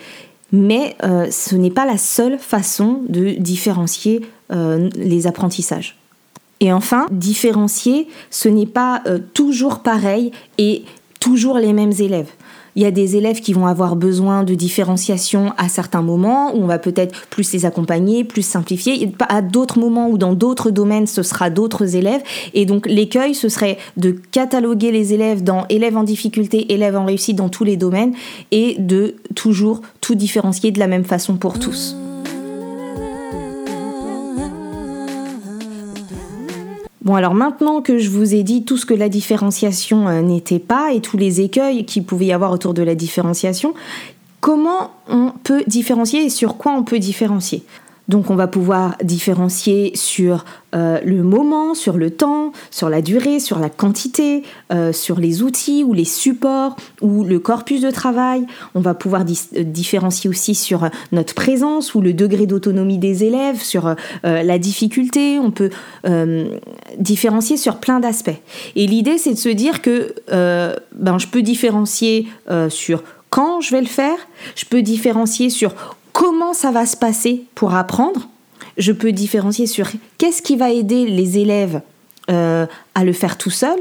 mais 0.50 0.96
euh, 1.04 1.30
ce 1.30 1.56
n'est 1.56 1.70
pas 1.70 1.84
la 1.84 1.98
seule 1.98 2.38
façon 2.38 3.02
de 3.10 3.32
différencier 3.32 4.22
euh, 4.50 4.88
les 4.96 5.26
apprentissages. 5.26 5.98
Et 6.60 6.72
enfin, 6.72 7.06
différencier, 7.10 8.08
ce 8.30 8.48
n'est 8.48 8.64
pas 8.64 9.02
euh, 9.06 9.18
toujours 9.34 9.80
pareil 9.80 10.32
et 10.56 10.84
toujours 11.20 11.58
les 11.58 11.74
mêmes 11.74 11.92
élèves. 11.98 12.30
Il 12.76 12.82
y 12.82 12.86
a 12.86 12.90
des 12.90 13.16
élèves 13.16 13.40
qui 13.40 13.52
vont 13.52 13.66
avoir 13.66 13.96
besoin 13.96 14.42
de 14.42 14.54
différenciation 14.54 15.52
à 15.56 15.68
certains 15.68 16.02
moments, 16.02 16.54
où 16.54 16.62
on 16.62 16.66
va 16.66 16.78
peut-être 16.78 17.26
plus 17.30 17.52
les 17.52 17.66
accompagner, 17.66 18.24
plus 18.24 18.42
simplifier. 18.42 19.12
À 19.28 19.42
d'autres 19.42 19.78
moments 19.78 20.08
ou 20.08 20.18
dans 20.18 20.32
d'autres 20.32 20.70
domaines, 20.70 21.06
ce 21.06 21.22
sera 21.22 21.50
d'autres 21.50 21.96
élèves. 21.96 22.22
Et 22.52 22.66
donc 22.66 22.86
l'écueil, 22.86 23.34
ce 23.34 23.48
serait 23.48 23.78
de 23.96 24.10
cataloguer 24.32 24.90
les 24.90 25.12
élèves 25.12 25.42
dans 25.42 25.66
élèves 25.68 25.96
en 25.96 26.02
difficulté, 26.02 26.72
élèves 26.72 26.96
en 26.96 27.04
réussite 27.04 27.36
dans 27.36 27.48
tous 27.48 27.64
les 27.64 27.76
domaines, 27.76 28.14
et 28.50 28.76
de 28.78 29.16
toujours 29.34 29.80
tout 30.00 30.14
différencier 30.14 30.70
de 30.70 30.78
la 30.78 30.86
même 30.86 31.04
façon 31.04 31.36
pour 31.36 31.58
tous. 31.58 31.96
Bon, 37.04 37.14
alors 37.14 37.34
maintenant 37.34 37.82
que 37.82 37.98
je 37.98 38.08
vous 38.08 38.34
ai 38.34 38.42
dit 38.42 38.64
tout 38.64 38.78
ce 38.78 38.86
que 38.86 38.94
la 38.94 39.10
différenciation 39.10 40.08
euh, 40.08 40.22
n'était 40.22 40.58
pas 40.58 40.94
et 40.94 41.02
tous 41.02 41.18
les 41.18 41.42
écueils 41.42 41.84
qu'il 41.84 42.04
pouvait 42.04 42.26
y 42.26 42.32
avoir 42.32 42.50
autour 42.50 42.72
de 42.72 42.82
la 42.82 42.94
différenciation, 42.94 43.74
comment 44.40 44.90
on 45.08 45.30
peut 45.42 45.62
différencier 45.66 46.24
et 46.24 46.30
sur 46.30 46.56
quoi 46.56 46.72
on 46.72 46.82
peut 46.82 46.98
différencier? 46.98 47.62
Donc 48.08 48.30
on 48.30 48.34
va 48.34 48.46
pouvoir 48.46 48.96
différencier 49.02 49.92
sur 49.94 50.44
euh, 50.74 51.00
le 51.04 51.22
moment, 51.22 51.74
sur 51.74 51.96
le 51.96 52.10
temps, 52.10 52.52
sur 52.70 52.88
la 52.88 53.00
durée, 53.00 53.40
sur 53.40 53.58
la 53.58 53.70
quantité, 53.70 54.42
euh, 54.72 54.92
sur 54.92 55.18
les 55.18 55.42
outils 55.42 55.84
ou 55.84 55.94
les 55.94 56.04
supports 56.04 56.76
ou 57.00 57.24
le 57.24 57.38
corpus 57.38 57.80
de 57.80 57.90
travail. 57.90 58.44
On 58.74 58.80
va 58.80 58.94
pouvoir 58.94 59.22
euh, 59.22 59.62
différencier 59.62 60.28
aussi 60.28 60.54
sur 60.54 60.88
notre 61.12 61.34
présence 61.34 61.94
ou 61.94 62.00
le 62.00 62.12
degré 62.12 62.46
d'autonomie 62.46 62.98
des 62.98 63.24
élèves, 63.24 63.62
sur 63.62 63.94
la 64.22 64.58
difficulté. 64.58 65.38
On 65.38 65.50
peut 65.50 65.70
différencier 66.98 67.56
sur 67.56 67.76
plein 67.76 68.00
d'aspects. 68.00 68.30
Et 68.76 68.86
l'idée 68.86 69.18
c'est 69.18 69.32
de 69.32 69.38
se 69.38 69.48
dire 69.48 69.82
que 69.82 70.14
ben, 70.30 71.18
je 71.18 71.26
peux 71.28 71.42
différencier 71.42 72.26
sur 72.68 73.02
quand 73.30 73.60
je 73.60 73.72
vais 73.72 73.80
le 73.80 73.86
faire, 73.86 74.16
je 74.54 74.64
peux 74.64 74.82
différencier 74.82 75.50
sur 75.50 75.74
comment 76.14 76.54
ça 76.54 76.70
va 76.70 76.86
se 76.86 76.96
passer 76.96 77.44
pour 77.54 77.74
apprendre. 77.74 78.28
Je 78.78 78.92
peux 78.92 79.12
différencier 79.12 79.66
sur 79.66 79.88
qu'est-ce 80.16 80.40
qui 80.40 80.56
va 80.56 80.70
aider 80.70 81.04
les 81.04 81.38
élèves 81.38 81.82
euh, 82.30 82.66
à 82.94 83.04
le 83.04 83.12
faire 83.12 83.36
tout 83.36 83.50
seul 83.50 83.78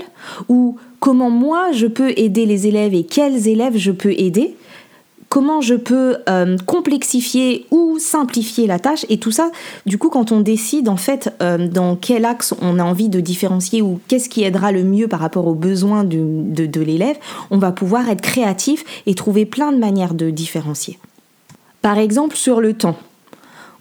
ou 0.50 0.78
comment 1.00 1.30
moi 1.30 1.72
je 1.72 1.88
peux 1.88 2.12
aider 2.18 2.46
les 2.46 2.68
élèves 2.68 2.94
et 2.94 3.06
quels 3.06 3.48
élèves 3.48 3.78
je 3.78 3.92
peux 3.92 4.12
aider 4.12 4.56
comment 5.30 5.62
je 5.62 5.76
peux 5.76 6.18
euh, 6.28 6.58
complexifier 6.66 7.66
ou 7.72 7.98
simplifier 8.00 8.68
la 8.68 8.80
tâche 8.80 9.06
et 9.08 9.18
tout 9.18 9.32
ça 9.32 9.50
du 9.86 9.98
coup 9.98 10.10
quand 10.10 10.34
on 10.34 10.42
décide 10.42 10.90
en 10.90 10.98
fait 10.98 11.34
euh, 11.42 11.70
dans 11.70 11.96
quel 11.96 12.26
axe 12.26 12.54
on 12.62 12.78
a 12.80 12.84
envie 12.84 13.08
de 13.08 13.22
différencier 13.22 13.82
ou 13.82 14.02
qu'est-ce 14.10 14.28
qui 14.28 14.44
aidera 14.44 14.74
le 14.74 14.84
mieux 14.84 15.08
par 15.08 15.22
rapport 15.22 15.48
aux 15.48 15.56
besoins 15.56 16.04
de, 16.04 16.66
de 16.66 16.82
l'élève 16.82 17.16
on 17.50 17.60
va 17.60 17.72
pouvoir 17.72 18.10
être 18.10 18.22
créatif 18.22 18.84
et 19.06 19.16
trouver 19.16 19.46
plein 19.46 19.72
de 19.72 19.78
manières 19.78 20.16
de 20.16 20.30
différencier 20.32 21.00
par 21.84 22.00
exemple, 22.00 22.36
sur 22.36 22.62
le 22.62 22.74
temps. 22.74 22.98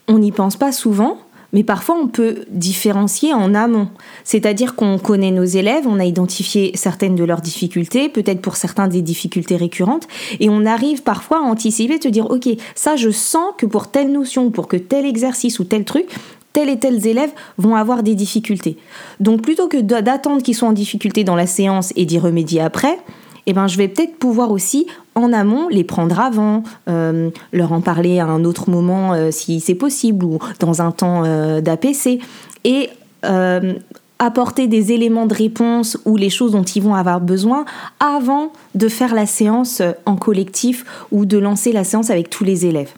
On 0.07 0.19
n'y 0.19 0.33
pense 0.33 0.57
pas 0.57 0.73
souvent, 0.73 1.17
mais 1.53 1.63
parfois 1.63 1.95
on 1.95 2.07
peut 2.07 2.43
différencier 2.49 3.33
en 3.33 3.55
amont. 3.55 3.87
C'est-à-dire 4.25 4.75
qu'on 4.75 4.99
connaît 4.99 5.31
nos 5.31 5.45
élèves, 5.45 5.87
on 5.87 5.99
a 5.99 6.05
identifié 6.05 6.71
certaines 6.75 7.15
de 7.15 7.23
leurs 7.23 7.39
difficultés, 7.39 8.09
peut-être 8.09 8.41
pour 8.41 8.57
certains 8.57 8.89
des 8.89 9.01
difficultés 9.01 9.55
récurrentes, 9.55 10.07
et 10.41 10.49
on 10.49 10.65
arrive 10.65 11.03
parfois 11.03 11.37
à 11.37 11.41
anticiper, 11.43 11.97
te 11.97 12.09
dire, 12.09 12.29
ok, 12.29 12.49
ça 12.75 12.97
je 12.97 13.09
sens 13.09 13.53
que 13.57 13.65
pour 13.65 13.89
telle 13.89 14.11
notion, 14.11 14.51
pour 14.51 14.67
que 14.67 14.77
tel 14.77 15.05
exercice 15.05 15.59
ou 15.59 15.63
tel 15.63 15.85
truc, 15.85 16.07
tels 16.51 16.69
et 16.69 16.77
tels 16.77 17.07
élèves 17.07 17.31
vont 17.57 17.75
avoir 17.75 18.03
des 18.03 18.15
difficultés. 18.15 18.75
Donc 19.21 19.41
plutôt 19.41 19.69
que 19.69 19.77
d'attendre 19.77 20.41
qu'ils 20.41 20.55
soient 20.55 20.67
en 20.67 20.73
difficulté 20.73 21.23
dans 21.23 21.35
la 21.35 21.47
séance 21.47 21.93
et 21.95 22.05
d'y 22.05 22.19
remédier 22.19 22.59
après, 22.59 22.99
eh 23.45 23.53
ben, 23.53 23.67
je 23.67 23.77
vais 23.77 23.87
peut-être 23.87 24.17
pouvoir 24.17 24.51
aussi 24.51 24.87
en 25.15 25.33
amont 25.33 25.67
les 25.69 25.83
prendre 25.83 26.19
avant, 26.19 26.63
euh, 26.89 27.29
leur 27.51 27.73
en 27.73 27.81
parler 27.81 28.19
à 28.19 28.25
un 28.25 28.45
autre 28.45 28.69
moment 28.69 29.13
euh, 29.13 29.31
si 29.31 29.59
c'est 29.59 29.75
possible 29.75 30.25
ou 30.25 30.39
dans 30.59 30.81
un 30.81 30.91
temps 30.91 31.23
euh, 31.25 31.61
d'APC 31.61 32.19
et 32.63 32.89
apporter 34.19 34.67
des 34.67 34.91
éléments 34.91 35.25
de 35.25 35.33
réponse 35.33 35.97
ou 36.05 36.17
les 36.17 36.29
choses 36.29 36.51
dont 36.51 36.63
ils 36.63 36.83
vont 36.83 36.93
avoir 36.93 37.21
besoin 37.21 37.63
avant 38.01 38.51
de 38.75 38.89
faire 38.89 39.15
la 39.15 39.25
séance 39.25 39.81
en 40.05 40.17
collectif 40.17 40.85
ou 41.11 41.25
de 41.25 41.37
lancer 41.37 41.71
la 41.71 41.85
séance 41.85 42.09
avec 42.09 42.29
tous 42.29 42.43
les 42.43 42.65
élèves. 42.65 42.91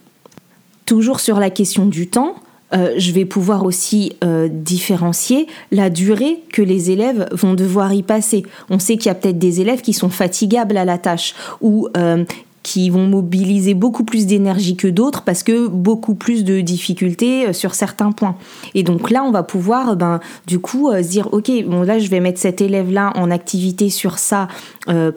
Toujours 0.86 1.20
sur 1.20 1.40
la 1.40 1.52
question 1.52 1.86
du 1.86 2.08
temps, 2.08 2.36
euh, 2.74 2.96
je 2.98 3.12
vais 3.12 3.26
pouvoir 3.26 3.64
aussi 3.66 4.14
euh, 4.24 4.48
différencier 4.52 5.48
la 5.72 5.90
durée 5.90 6.40
que 6.52 6.62
les 6.62 6.90
élèves 6.92 7.28
vont 7.32 7.54
devoir 7.54 7.94
y 7.94 8.02
passer. 8.02 8.44
On 8.70 8.80
sait 8.80 8.98
qu'il 8.98 9.08
y 9.08 9.10
a 9.10 9.16
peut-être 9.16 9.38
des 9.38 9.62
élèves 9.62 9.82
qui 9.82 9.94
sont 9.94 10.10
fatigables 10.10 10.78
à 10.78 10.86
la 10.86 10.98
tâche 10.98 11.36
ou 11.62 11.88
euh, 11.96 12.26
qui 12.66 12.90
vont 12.90 13.06
mobiliser 13.06 13.76
beaucoup 13.76 14.04
plus 14.04 14.26
d'énergie 14.26 14.76
que 14.76 14.88
d'autres 14.88 15.22
parce 15.22 15.44
que 15.44 15.68
beaucoup 15.68 16.16
plus 16.16 16.44
de 16.44 16.62
difficultés 16.62 17.46
euh, 17.46 17.54
sur 17.54 17.76
certains 17.76 18.12
points. 18.12 18.36
Et 18.74 18.82
donc 18.82 19.12
là, 19.12 19.24
on 19.24 19.30
va 19.30 19.44
pouvoir, 19.44 19.92
euh, 19.92 19.96
ben, 19.96 20.20
du 20.48 20.58
coup, 20.58 20.90
euh, 20.90 21.04
se 21.04 21.10
dire, 21.10 21.30
ok, 21.32 21.52
bon 21.68 21.84
là, 21.84 22.00
je 22.00 22.10
vais 22.10 22.20
mettre 22.20 22.40
cet 22.40 22.62
élève-là 22.62 23.14
en 23.16 23.30
activité 23.30 23.90
sur 23.90 24.18
ça 24.18 24.48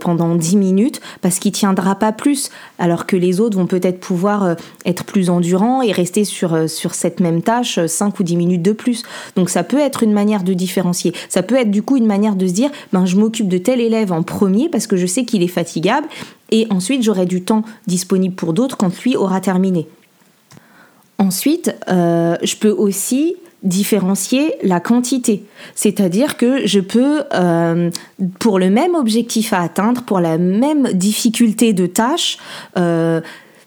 pendant 0.00 0.34
10 0.34 0.56
minutes 0.56 1.00
parce 1.20 1.38
qu'il 1.38 1.52
tiendra 1.52 1.94
pas 1.94 2.10
plus, 2.12 2.50
alors 2.78 3.04
que 3.04 3.16
les 3.16 3.38
autres 3.38 3.58
vont 3.58 3.66
peut-être 3.66 4.00
pouvoir 4.00 4.56
être 4.86 5.04
plus 5.04 5.28
endurants 5.28 5.82
et 5.82 5.92
rester 5.92 6.24
sur, 6.24 6.70
sur 6.70 6.94
cette 6.94 7.20
même 7.20 7.42
tâche 7.42 7.78
5 7.84 8.18
ou 8.18 8.22
10 8.22 8.36
minutes 8.36 8.62
de 8.62 8.72
plus. 8.72 9.02
Donc 9.36 9.50
ça 9.50 9.62
peut 9.62 9.78
être 9.78 10.02
une 10.02 10.12
manière 10.12 10.42
de 10.42 10.54
différencier. 10.54 11.12
Ça 11.28 11.42
peut 11.42 11.54
être 11.54 11.70
du 11.70 11.82
coup 11.82 11.98
une 11.98 12.06
manière 12.06 12.34
de 12.34 12.46
se 12.46 12.52
dire, 12.52 12.70
ben, 12.94 13.04
je 13.04 13.16
m'occupe 13.16 13.48
de 13.48 13.58
tel 13.58 13.80
élève 13.80 14.10
en 14.10 14.22
premier 14.22 14.70
parce 14.70 14.86
que 14.86 14.96
je 14.96 15.06
sais 15.06 15.26
qu'il 15.26 15.42
est 15.42 15.48
fatigable 15.48 16.08
et 16.50 16.66
ensuite 16.70 17.02
j'aurai 17.02 17.26
du 17.26 17.42
temps 17.42 17.62
disponible 17.86 18.34
pour 18.34 18.52
d'autres 18.52 18.76
quand 18.76 19.02
lui 19.02 19.16
aura 19.16 19.40
terminé. 19.40 19.86
Ensuite, 21.18 21.74
euh, 21.88 22.36
je 22.42 22.56
peux 22.56 22.70
aussi 22.70 23.36
différencier 23.64 24.54
la 24.62 24.78
quantité. 24.78 25.44
C'est-à-dire 25.74 26.36
que 26.36 26.64
je 26.66 26.78
peux, 26.78 27.24
euh, 27.34 27.90
pour 28.38 28.60
le 28.60 28.70
même 28.70 28.94
objectif 28.94 29.52
à 29.52 29.62
atteindre, 29.62 30.02
pour 30.02 30.20
la 30.20 30.38
même 30.38 30.92
difficulté 30.92 31.72
de 31.72 31.86
tâche, 31.86 32.38
euh, 32.76 33.20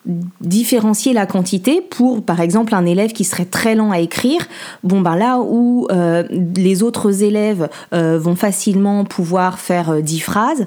différencier 0.06 1.14
la 1.14 1.28
quantité 1.28 1.82
pour, 1.82 2.24
par 2.24 2.42
exemple, 2.42 2.74
un 2.74 2.86
élève 2.86 3.14
qui 3.14 3.24
serait 3.24 3.46
très 3.46 3.76
lent 3.76 3.92
à 3.92 4.00
écrire. 4.00 4.48
Bon, 4.84 5.00
ben 5.02 5.16
là 5.16 5.40
où 5.40 5.88
euh, 5.92 6.24
les 6.56 6.82
autres 6.82 7.24
élèves 7.24 7.70
euh, 7.94 8.18
vont 8.18 8.36
facilement 8.36 9.06
pouvoir 9.06 9.60
faire 9.60 10.02
10 10.02 10.18
euh, 10.18 10.24
phrases, 10.24 10.66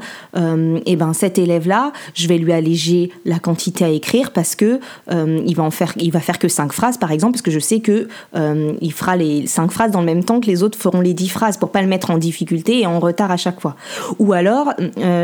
et 0.86 0.96
ben 0.96 1.12
cet 1.12 1.38
élève-là, 1.38 1.92
je 2.14 2.28
vais 2.28 2.38
lui 2.38 2.52
alléger 2.52 3.10
la 3.24 3.38
quantité 3.38 3.84
à 3.84 3.88
écrire 3.88 4.32
parce 4.32 4.54
que 4.54 4.80
il 5.10 5.54
va 5.56 5.62
en 5.62 5.70
faire, 5.70 5.92
il 5.96 6.12
va 6.12 6.20
faire 6.20 6.38
que 6.38 6.48
5 6.48 6.72
phrases, 6.72 6.98
par 6.98 7.10
exemple, 7.10 7.32
parce 7.32 7.42
que 7.42 7.50
je 7.50 7.58
sais 7.58 7.80
que 7.80 8.08
il 8.80 8.92
fera 8.92 9.16
les 9.16 9.46
5 9.46 9.70
phrases 9.70 9.90
dans 9.90 10.00
le 10.00 10.06
même 10.06 10.24
temps 10.24 10.40
que 10.40 10.46
les 10.46 10.62
autres 10.62 10.78
feront 10.78 11.00
les 11.00 11.14
10 11.14 11.28
phrases 11.28 11.56
pour 11.56 11.70
pas 11.70 11.82
le 11.82 11.88
mettre 11.88 12.10
en 12.10 12.18
difficulté 12.18 12.80
et 12.80 12.86
en 12.86 13.00
retard 13.00 13.30
à 13.30 13.36
chaque 13.36 13.60
fois. 13.60 13.76
Ou 14.18 14.32
alors, 14.32 14.72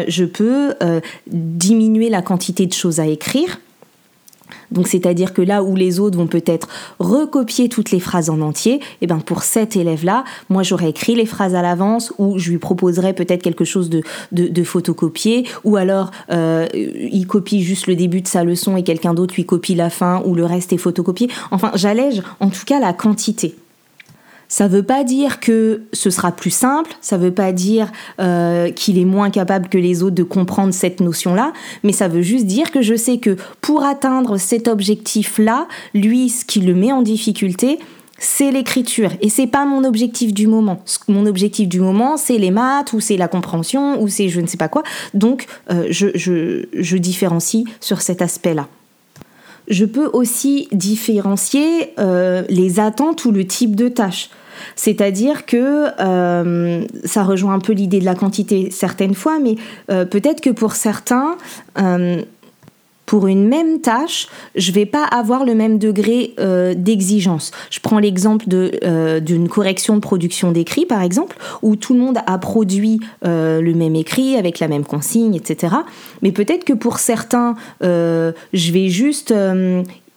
je 0.09 0.25
peux 0.25 0.75
diminuer 1.26 2.09
la 2.09 2.23
quantité 2.23 2.67
de 2.67 2.73
choses 2.73 3.00
à 3.00 3.07
écrire 3.07 3.59
donc 4.71 4.88
c'est-à-dire 4.88 5.35
que 5.35 5.42
là 5.42 5.62
où 5.62 5.76
les 5.76 6.00
autres 6.00 6.16
vont 6.16 6.26
peut-être 6.26 6.69
recopier 6.99 7.69
toutes 7.69 7.90
les 7.90 8.00
phrases 8.00 8.30
en 8.30 8.40
entier, 8.40 8.75
et 8.75 8.80
eh 9.02 9.07
ben 9.07 9.19
pour 9.19 9.42
cet 9.42 9.76
élève-là, 9.76 10.25
moi 10.49 10.62
j'aurais 10.62 10.90
écrit 10.90 11.14
les 11.14 11.26
phrases 11.26 11.54
à 11.54 11.62
l'avance 11.62 12.12
ou 12.19 12.38
je 12.38 12.50
lui 12.50 12.59
proposerais 12.59 13.12
peut-être 13.12 13.42
quelque 13.42 13.64
chose 13.64 13.90
de, 13.90 14.02
de, 14.33 14.64
photocopier 14.64 15.47
ou 15.64 15.76
alors 15.76 16.11
euh, 16.30 16.66
il 16.75 17.26
copie 17.26 17.62
juste 17.62 17.87
le 17.87 17.97
début 17.97 18.21
de 18.21 18.28
sa 18.28 18.45
leçon 18.45 18.76
et 18.76 18.83
quelqu'un 18.83 19.14
d'autre 19.14 19.35
lui 19.35 19.45
copie 19.45 19.75
la 19.75 19.90
fin 19.90 20.23
ou 20.25 20.35
le 20.35 20.45
reste 20.45 20.73
est 20.73 20.78
photocopié. 20.78 21.28
Enfin 21.50 21.73
j'allège 21.75 22.23
en 22.40 22.50
tout 22.50 22.64
cas 22.66 22.80
la 22.80 22.92
quantité. 22.92 23.54
Ça 24.50 24.69
ne 24.69 24.75
veut 24.75 24.83
pas 24.83 25.04
dire 25.04 25.38
que 25.38 25.83
ce 25.92 26.11
sera 26.11 26.33
plus 26.33 26.50
simple, 26.50 26.90
ça 27.00 27.16
ne 27.16 27.23
veut 27.23 27.33
pas 27.33 27.52
dire 27.52 27.90
euh, 28.21 28.71
qu'il 28.73 28.99
est 28.99 29.04
moins 29.04 29.30
capable 29.30 29.69
que 29.69 29.78
les 29.78 30.02
autres 30.02 30.16
de 30.16 30.25
comprendre 30.25 30.75
cette 30.75 31.00
notion-là, 31.00 31.52
mais 31.85 31.92
ça 31.92 32.09
veut 32.09 32.21
juste 32.21 32.47
dire 32.47 32.73
que 32.73 32.83
je 32.83 32.97
sais 32.97 33.19
que 33.19 33.37
pour 33.61 33.85
atteindre 33.85 34.38
cet 34.38 34.66
objectif-là, 34.66 35.69
lui, 35.95 36.28
ce 36.28 36.45
qui 36.45 36.61
le 36.61 36.75
met 36.75 36.90
en 36.90 37.02
difficulté, 37.02 37.78
c'est 38.19 38.50
l'écriture 38.50 39.12
et 39.23 39.28
c'est 39.28 39.47
pas 39.47 39.64
mon 39.64 39.85
objectif 39.85 40.35
du 40.35 40.49
moment. 40.49 40.83
Mon 41.07 41.26
objectif 41.26 41.69
du 41.69 41.78
moment, 41.78 42.16
c'est 42.16 42.37
les 42.37 42.50
maths 42.50 42.92
ou 42.92 42.99
c'est 42.99 43.16
la 43.16 43.28
compréhension 43.28 44.02
ou 44.02 44.09
c'est 44.09 44.28
je 44.28 44.40
ne 44.40 44.49
sais 44.49 44.59
pas 44.59 44.69
quoi. 44.69 44.83
Donc, 45.14 45.47
euh, 45.71 45.87
je, 45.90 46.09
je 46.16 46.97
différencie 46.97 47.64
sur 47.80 48.02
cet 48.02 48.21
aspect-là. 48.21 48.66
Je 49.71 49.85
peux 49.85 50.11
aussi 50.12 50.69
différencier 50.73 51.95
euh, 51.99 52.43
les 52.49 52.81
attentes 52.81 53.25
ou 53.25 53.31
le 53.31 53.47
type 53.47 53.77
de 53.77 53.89
tâche. 53.89 54.29
C'est-à-dire 54.77 55.47
que 55.47 55.87
euh, 56.00 56.85
ça 57.05 57.23
rejoint 57.23 57.55
un 57.55 57.61
peu 57.61 57.73
l'idée 57.73 58.00
de 58.00 58.05
la 58.05 58.15
quantité 58.15 58.71
certaines 58.71 59.15
fois, 59.15 59.39
mais 59.39 59.55
euh, 59.91 60.05
peut-être 60.05 60.41
que 60.43 60.50
pour 60.50 60.75
certains, 60.75 61.37
pour 63.11 63.26
une 63.26 63.49
même 63.49 63.81
tâche, 63.81 64.29
je 64.55 64.71
vais 64.71 64.87
pas 64.87 65.02
avoir 65.02 65.45
le 65.45 65.57
même 65.57 65.79
degré 65.79 66.33
euh, 66.38 66.75
d'exigence. 66.76 67.50
Je 67.69 67.81
prends 67.81 67.99
l'exemple 67.99 68.45
euh, 68.55 69.19
d'une 69.19 69.49
correction 69.49 69.97
de 69.97 70.00
production 70.00 70.52
d'écrit, 70.52 70.87
par 70.87 71.02
exemple, 71.02 71.37
où 71.62 71.75
tout 71.75 71.93
le 71.93 71.99
monde 71.99 72.19
a 72.25 72.38
produit 72.38 73.00
euh, 73.25 73.61
le 73.61 73.75
même 73.75 73.97
écrit 73.97 74.37
avec 74.37 74.61
la 74.61 74.69
même 74.69 74.85
consigne, 74.85 75.35
etc. 75.35 75.75
Mais 76.23 76.31
peut-être 76.31 76.62
que 76.62 76.73
pour 76.73 77.00
certains, 77.00 77.57
je 77.81 78.33
vais 78.73 78.88
juste 78.90 79.35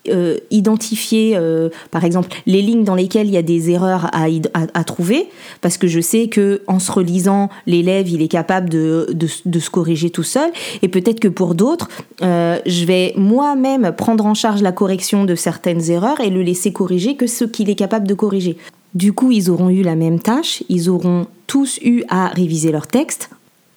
euh, 0.10 0.38
identifier, 0.52 1.34
euh, 1.38 1.70
par 1.90 2.04
exemple, 2.04 2.28
les 2.46 2.62
lignes 2.62 2.84
dans 2.84 2.96
lesquelles 2.96 3.28
il 3.28 3.34
y 3.34 3.38
a 3.38 3.42
des 3.42 3.70
erreurs 3.70 4.12
à, 4.14 4.84
trouver, 4.84 5.28
parce 5.62 5.78
que 5.78 5.88
je 5.88 6.02
sais 6.02 6.28
que 6.28 6.62
en 6.68 6.80
se 6.80 6.92
relisant, 6.92 7.50
l'élève 7.68 8.10
il 8.10 8.22
est 8.22 8.28
capable 8.28 8.70
de, 8.70 9.08
de, 9.14 9.60
se 9.60 9.70
corriger 9.70 10.10
tout 10.10 10.24
seul, 10.24 10.52
et 10.82 10.90
peut-être 10.90 11.22
que 11.22 11.30
pour 11.30 11.56
d'autres, 11.56 11.88
euh, 12.22 12.60
je 12.66 12.84
vais 12.84 13.14
moi-même 13.16 13.94
prendre 13.96 14.26
en 14.26 14.34
charge 14.34 14.62
la 14.62 14.74
correction 14.74 15.24
de 15.24 15.36
certaines 15.36 15.90
erreurs 15.90 16.20
et 16.20 16.30
le 16.30 16.42
laisser 16.42 16.74
corriger 16.74 17.16
que 17.16 17.26
ce 17.28 17.46
qu'il 17.46 17.70
est 17.70 17.76
capable 17.76 18.06
de 18.06 18.14
corriger. 18.14 18.58
Du 18.96 19.14
coup, 19.14 19.32
ils 19.32 19.50
auront 19.50 19.70
eu 19.70 19.84
la 19.84 19.96
même 19.96 20.20
tâche, 20.20 20.64
ils 20.68 20.90
auront 20.90 21.28
tous 21.48 21.80
eu 21.82 22.04
à 22.10 22.28
réviser 22.28 22.74
leur 22.74 22.88
texte 22.88 23.30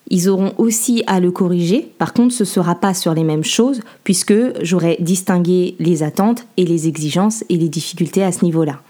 ils 0.08 0.28
auront 0.28 0.52
aussi 0.58 1.02
à 1.06 1.20
le 1.20 1.30
corriger. 1.30 1.90
Par 1.98 2.12
contre, 2.12 2.34
ce 2.34 2.44
ne 2.44 2.48
sera 2.48 2.74
pas 2.74 2.94
sur 2.94 3.14
les 3.14 3.24
mêmes 3.24 3.44
choses, 3.44 3.80
puisque 4.04 4.34
j'aurai 4.62 4.96
distingué 5.00 5.74
les 5.78 6.02
attentes 6.02 6.46
et 6.56 6.64
les 6.64 6.88
exigences 6.88 7.44
et 7.48 7.56
les 7.56 7.68
difficultés 7.68 8.22
à 8.22 8.32
ce 8.32 8.44
niveau-là. 8.44 8.80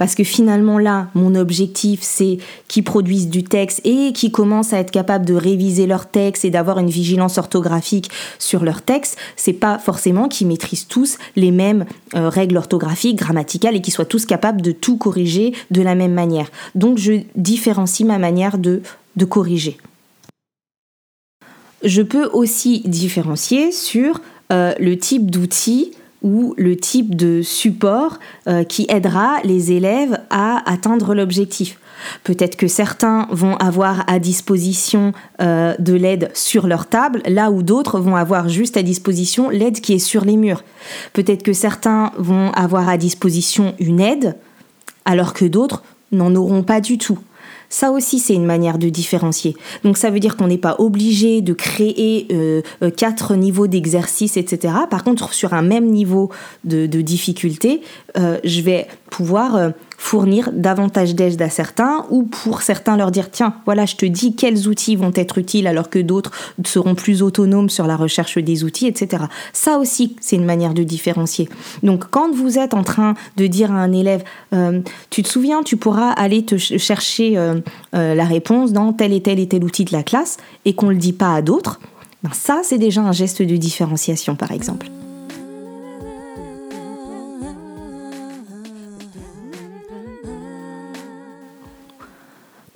Parce 0.00 0.14
que 0.14 0.24
finalement 0.24 0.78
là, 0.78 1.08
mon 1.14 1.34
objectif, 1.34 2.00
c'est 2.00 2.38
qu'ils 2.68 2.84
produisent 2.84 3.28
du 3.28 3.44
texte 3.44 3.82
et 3.84 4.14
qu'ils 4.14 4.32
commencent 4.32 4.72
à 4.72 4.78
être 4.78 4.90
capables 4.90 5.26
de 5.26 5.34
réviser 5.34 5.86
leur 5.86 6.06
texte 6.06 6.46
et 6.46 6.50
d'avoir 6.50 6.78
une 6.78 6.88
vigilance 6.88 7.36
orthographique 7.36 8.10
sur 8.38 8.64
leur 8.64 8.80
texte. 8.80 9.18
C'est 9.36 9.52
pas 9.52 9.78
forcément 9.78 10.28
qu'ils 10.28 10.46
maîtrisent 10.46 10.88
tous 10.88 11.18
les 11.36 11.50
mêmes 11.50 11.84
euh, 12.14 12.30
règles 12.30 12.56
orthographiques, 12.56 13.18
grammaticales 13.18 13.76
et 13.76 13.82
qu'ils 13.82 13.92
soient 13.92 14.06
tous 14.06 14.24
capables 14.24 14.62
de 14.62 14.72
tout 14.72 14.96
corriger 14.96 15.52
de 15.70 15.82
la 15.82 15.94
même 15.94 16.14
manière. 16.14 16.50
Donc 16.74 16.96
je 16.96 17.20
différencie 17.36 18.08
ma 18.08 18.16
manière 18.16 18.56
de, 18.56 18.80
de 19.16 19.24
corriger. 19.26 19.76
Je 21.82 22.02
peux 22.02 22.26
aussi 22.26 22.80
différencier 22.84 23.72
sur 23.72 24.20
euh, 24.52 24.74
le 24.78 24.98
type 24.98 25.30
d'outils 25.30 25.92
ou 26.22 26.54
le 26.58 26.76
type 26.76 27.14
de 27.14 27.40
support 27.42 28.18
euh, 28.46 28.64
qui 28.64 28.86
aidera 28.88 29.40
les 29.44 29.72
élèves 29.72 30.18
à 30.28 30.62
atteindre 30.70 31.14
l'objectif. 31.14 31.78
Peut-être 32.24 32.56
que 32.56 32.66
certains 32.66 33.26
vont 33.30 33.56
avoir 33.56 34.04
à 34.10 34.18
disposition 34.18 35.12
euh, 35.40 35.74
de 35.78 35.94
l'aide 35.94 36.30
sur 36.34 36.66
leur 36.66 36.86
table, 36.86 37.22
là 37.26 37.50
où 37.50 37.62
d'autres 37.62 38.00
vont 38.00 38.16
avoir 38.16 38.48
juste 38.48 38.76
à 38.76 38.82
disposition 38.82 39.48
l'aide 39.50 39.80
qui 39.80 39.94
est 39.94 39.98
sur 39.98 40.24
les 40.24 40.36
murs. 40.36 40.64
Peut-être 41.12 41.42
que 41.42 41.52
certains 41.52 42.12
vont 42.16 42.50
avoir 42.52 42.88
à 42.88 42.96
disposition 42.96 43.74
une 43.78 44.00
aide, 44.00 44.36
alors 45.04 45.32
que 45.34 45.44
d'autres 45.44 45.82
n'en 46.12 46.34
auront 46.34 46.62
pas 46.62 46.80
du 46.80 46.98
tout. 46.98 47.18
Ça 47.72 47.92
aussi, 47.92 48.18
c'est 48.18 48.34
une 48.34 48.44
manière 48.44 48.78
de 48.78 48.88
différencier. 48.88 49.56
Donc 49.84 49.96
ça 49.96 50.10
veut 50.10 50.18
dire 50.18 50.36
qu'on 50.36 50.48
n'est 50.48 50.58
pas 50.58 50.74
obligé 50.80 51.40
de 51.40 51.52
créer 51.52 52.26
euh, 52.32 52.62
euh, 52.82 52.90
quatre 52.90 53.36
niveaux 53.36 53.68
d'exercice, 53.68 54.36
etc. 54.36 54.74
Par 54.90 55.04
contre, 55.04 55.32
sur 55.32 55.54
un 55.54 55.62
même 55.62 55.86
niveau 55.86 56.30
de, 56.64 56.86
difficulté, 57.00 57.80
euh, 58.18 58.38
je 58.42 58.60
vais 58.60 58.88
pouvoir 59.08 59.72
fournir 60.00 60.50
davantage 60.54 61.14
d'aide 61.14 61.42
à 61.42 61.50
certains 61.50 62.06
ou 62.08 62.22
pour 62.22 62.62
certains 62.62 62.96
leur 62.96 63.10
dire 63.10 63.30
tiens 63.30 63.54
voilà 63.66 63.84
je 63.84 63.96
te 63.96 64.06
dis 64.06 64.34
quels 64.34 64.66
outils 64.66 64.96
vont 64.96 65.12
être 65.14 65.36
utiles 65.36 65.66
alors 65.66 65.90
que 65.90 65.98
d'autres 65.98 66.30
seront 66.64 66.94
plus 66.94 67.20
autonomes 67.22 67.68
sur 67.68 67.86
la 67.86 67.96
recherche 67.96 68.38
des 68.38 68.64
outils 68.64 68.86
etc 68.86 69.24
ça 69.52 69.76
aussi 69.76 70.16
c'est 70.18 70.36
une 70.36 70.46
manière 70.46 70.72
de 70.72 70.82
différencier. 70.82 71.50
Donc 71.82 72.06
quand 72.10 72.34
vous 72.34 72.58
êtes 72.58 72.72
en 72.72 72.82
train 72.82 73.14
de 73.36 73.46
dire 73.46 73.72
à 73.72 73.74
un 73.74 73.92
élève 73.92 74.24
euh, 74.54 74.80
tu 75.10 75.22
te 75.22 75.28
souviens 75.28 75.62
tu 75.62 75.76
pourras 75.76 76.12
aller 76.12 76.46
te 76.46 76.56
chercher 76.56 77.36
euh, 77.36 77.60
euh, 77.94 78.14
la 78.14 78.24
réponse 78.24 78.72
dans 78.72 78.94
tel 78.94 79.12
et 79.12 79.20
tel 79.20 79.38
et 79.38 79.48
tel 79.48 79.62
outil 79.62 79.84
de 79.84 79.92
la 79.92 80.02
classe 80.02 80.38
et 80.64 80.72
qu'on 80.72 80.88
le 80.88 80.96
dit 80.96 81.12
pas 81.12 81.34
à 81.34 81.42
d'autres 81.42 81.78
ben 82.22 82.30
ça 82.32 82.62
c'est 82.64 82.78
déjà 82.78 83.02
un 83.02 83.12
geste 83.12 83.42
de 83.42 83.56
différenciation 83.56 84.34
par 84.34 84.50
exemple 84.50 84.86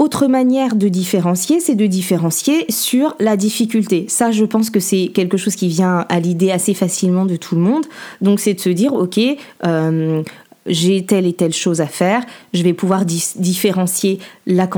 Autre 0.04 0.26
manière 0.26 0.76
de 0.76 0.88
différencier, 0.88 1.60
c'est 1.60 1.76
de 1.76 1.86
différencier 1.86 2.66
sur 2.68 3.16
la 3.20 3.38
difficulté. 3.38 4.04
Ça, 4.10 4.32
je 4.32 4.44
pense 4.44 4.68
que 4.68 4.78
c'est 4.78 5.06
quelque 5.06 5.38
chose 5.38 5.56
qui 5.56 5.66
vient 5.66 6.04
à 6.10 6.20
l'idée 6.20 6.50
assez 6.50 6.74
facilement 6.74 7.24
de 7.24 7.36
tout 7.36 7.54
le 7.54 7.62
monde. 7.62 7.86
Donc, 8.20 8.38
c'est 8.38 8.52
de 8.52 8.60
se 8.60 8.68
dire, 8.68 8.92
OK, 8.92 9.18
euh, 9.64 10.22
j'ai 10.66 11.06
telle 11.06 11.26
et 11.26 11.32
telle 11.32 11.54
chose 11.54 11.80
à 11.80 11.86
faire, 11.86 12.22
je 12.52 12.62
vais 12.62 12.74
pouvoir 12.74 13.06
différencier 13.06 14.18
la, 14.46 14.68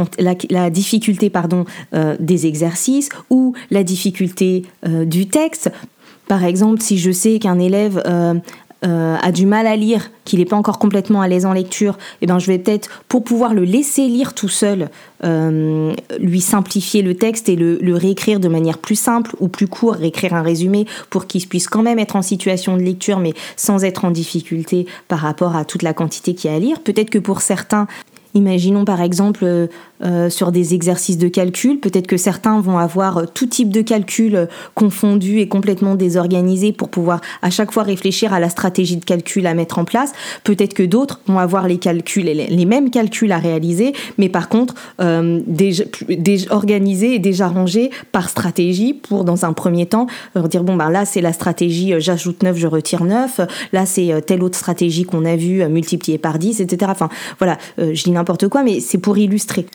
difficulté 0.70 1.28
pardon, 1.28 1.64
euh, 1.92 2.16
des 2.20 2.46
exercices 2.46 3.08
ou 3.28 3.52
la 3.72 3.82
difficulté 3.82 4.62
euh, 4.86 5.04
du 5.04 5.26
texte. 5.26 5.72
Par 6.28 6.44
exemple, 6.44 6.80
si 6.82 6.98
je 6.98 7.10
sais 7.10 7.40
qu'un 7.40 7.58
élève 7.58 8.02
euh, 8.06 8.34
a 8.82 9.32
du 9.32 9.46
mal 9.46 9.66
à 9.66 9.74
lire, 9.74 10.10
qu'il 10.24 10.38
n'est 10.38 10.44
pas 10.44 10.56
encore 10.56 10.78
complètement 10.78 11.20
à 11.20 11.28
l'aise 11.28 11.46
en 11.46 11.52
lecture, 11.52 11.94
et 11.94 11.98
eh 12.22 12.26
ben 12.26 12.38
je 12.38 12.46
vais 12.46 12.58
peut-être, 12.58 12.88
pour 13.08 13.24
pouvoir 13.24 13.54
le 13.54 13.64
laisser 13.64 14.06
lire 14.06 14.34
tout 14.34 14.48
seul, 14.48 14.90
euh, 15.24 15.94
lui 16.20 16.40
simplifier 16.42 17.00
le 17.00 17.14
texte 17.14 17.48
et 17.48 17.56
le, 17.56 17.94
réécrire 17.94 18.38
de 18.38 18.48
manière 18.48 18.78
plus 18.78 18.96
simple 18.96 19.34
ou 19.40 19.48
plus 19.48 19.66
court, 19.66 19.94
réécrire 19.94 20.34
un 20.34 20.42
résumé 20.42 20.86
pour 21.08 21.26
qu'il 21.26 21.46
puisse 21.48 21.68
quand 21.68 21.82
même 21.82 21.98
être 21.98 22.16
en 22.16 22.22
situation 22.22 22.76
de 22.76 22.82
lecture, 22.82 23.18
mais 23.18 23.32
sans 23.56 23.84
être 23.84 24.04
en 24.04 24.10
difficulté 24.10 24.86
par 25.08 25.20
rapport 25.20 25.56
à 25.56 25.64
toute 25.64 25.82
la 25.82 25.94
quantité 25.94 26.34
qu'il 26.34 26.50
y 26.50 26.52
a 26.52 26.56
à 26.56 26.60
lire. 26.60 26.80
Peut-être 26.80 27.10
que 27.10 27.18
pour 27.18 27.40
certains, 27.40 27.86
Imaginons 28.36 28.84
par 28.84 29.00
exemple 29.00 29.44
euh, 29.44 29.66
euh, 30.04 30.28
sur 30.28 30.52
des 30.52 30.74
exercices 30.74 31.16
de 31.16 31.28
calcul, 31.28 31.80
peut-être 31.80 32.06
que 32.06 32.18
certains 32.18 32.60
vont 32.60 32.76
avoir 32.76 33.16
euh, 33.16 33.24
tout 33.32 33.46
type 33.46 33.70
de 33.70 33.80
calcul 33.80 34.46
confondu 34.74 35.38
et 35.38 35.48
complètement 35.48 35.94
désorganisé 35.94 36.72
pour 36.72 36.90
pouvoir 36.90 37.22
à 37.40 37.48
chaque 37.48 37.72
fois 37.72 37.82
réfléchir 37.82 38.34
à 38.34 38.40
la 38.40 38.50
stratégie 38.50 38.98
de 38.98 39.04
calcul 39.06 39.46
à 39.46 39.54
mettre 39.54 39.78
en 39.78 39.86
place. 39.86 40.12
Peut-être 40.44 40.74
que 40.74 40.82
d'autres 40.82 41.22
vont 41.26 41.38
avoir 41.38 41.66
les 41.66 41.78
calculs, 41.78 42.24
les, 42.24 42.66
mêmes 42.66 42.90
calculs 42.90 43.32
à 43.32 43.38
réaliser, 43.38 43.94
mais 44.18 44.28
par 44.28 44.50
contre 44.50 44.74
déjà, 44.98 45.84
organisés 46.50 47.14
et 47.14 47.18
déjà 47.18 47.48
rangés 47.48 47.90
par 48.12 48.28
stratégie 48.28 48.92
pour 48.92 49.24
dans 49.24 49.46
un 49.46 49.54
premier 49.54 49.86
temps 49.86 50.08
dire 50.50 50.64
bon 50.64 50.76
ben 50.76 50.90
là 50.90 51.04
c'est 51.04 51.20
la 51.20 51.32
stratégie 51.32 51.94
j'ajoute 51.98 52.42
9, 52.42 52.56
je 52.56 52.66
retire 52.66 53.04
9, 53.04 53.40
là 53.72 53.86
c'est 53.86 54.20
telle 54.26 54.42
autre 54.42 54.58
stratégie 54.58 55.04
qu'on 55.04 55.24
a 55.24 55.36
vue 55.36 55.66
multipliée 55.68 56.18
par 56.18 56.38
10, 56.38 56.60
etc. 56.60 56.90
Enfin 56.92 57.08
voilà, 57.38 57.56
je 57.78 58.02
dis 58.02 58.10
quoi, 58.48 58.62
mais 58.62 58.80
c'est 58.80 58.98
pour 58.98 59.18
illustrer. 59.18 59.66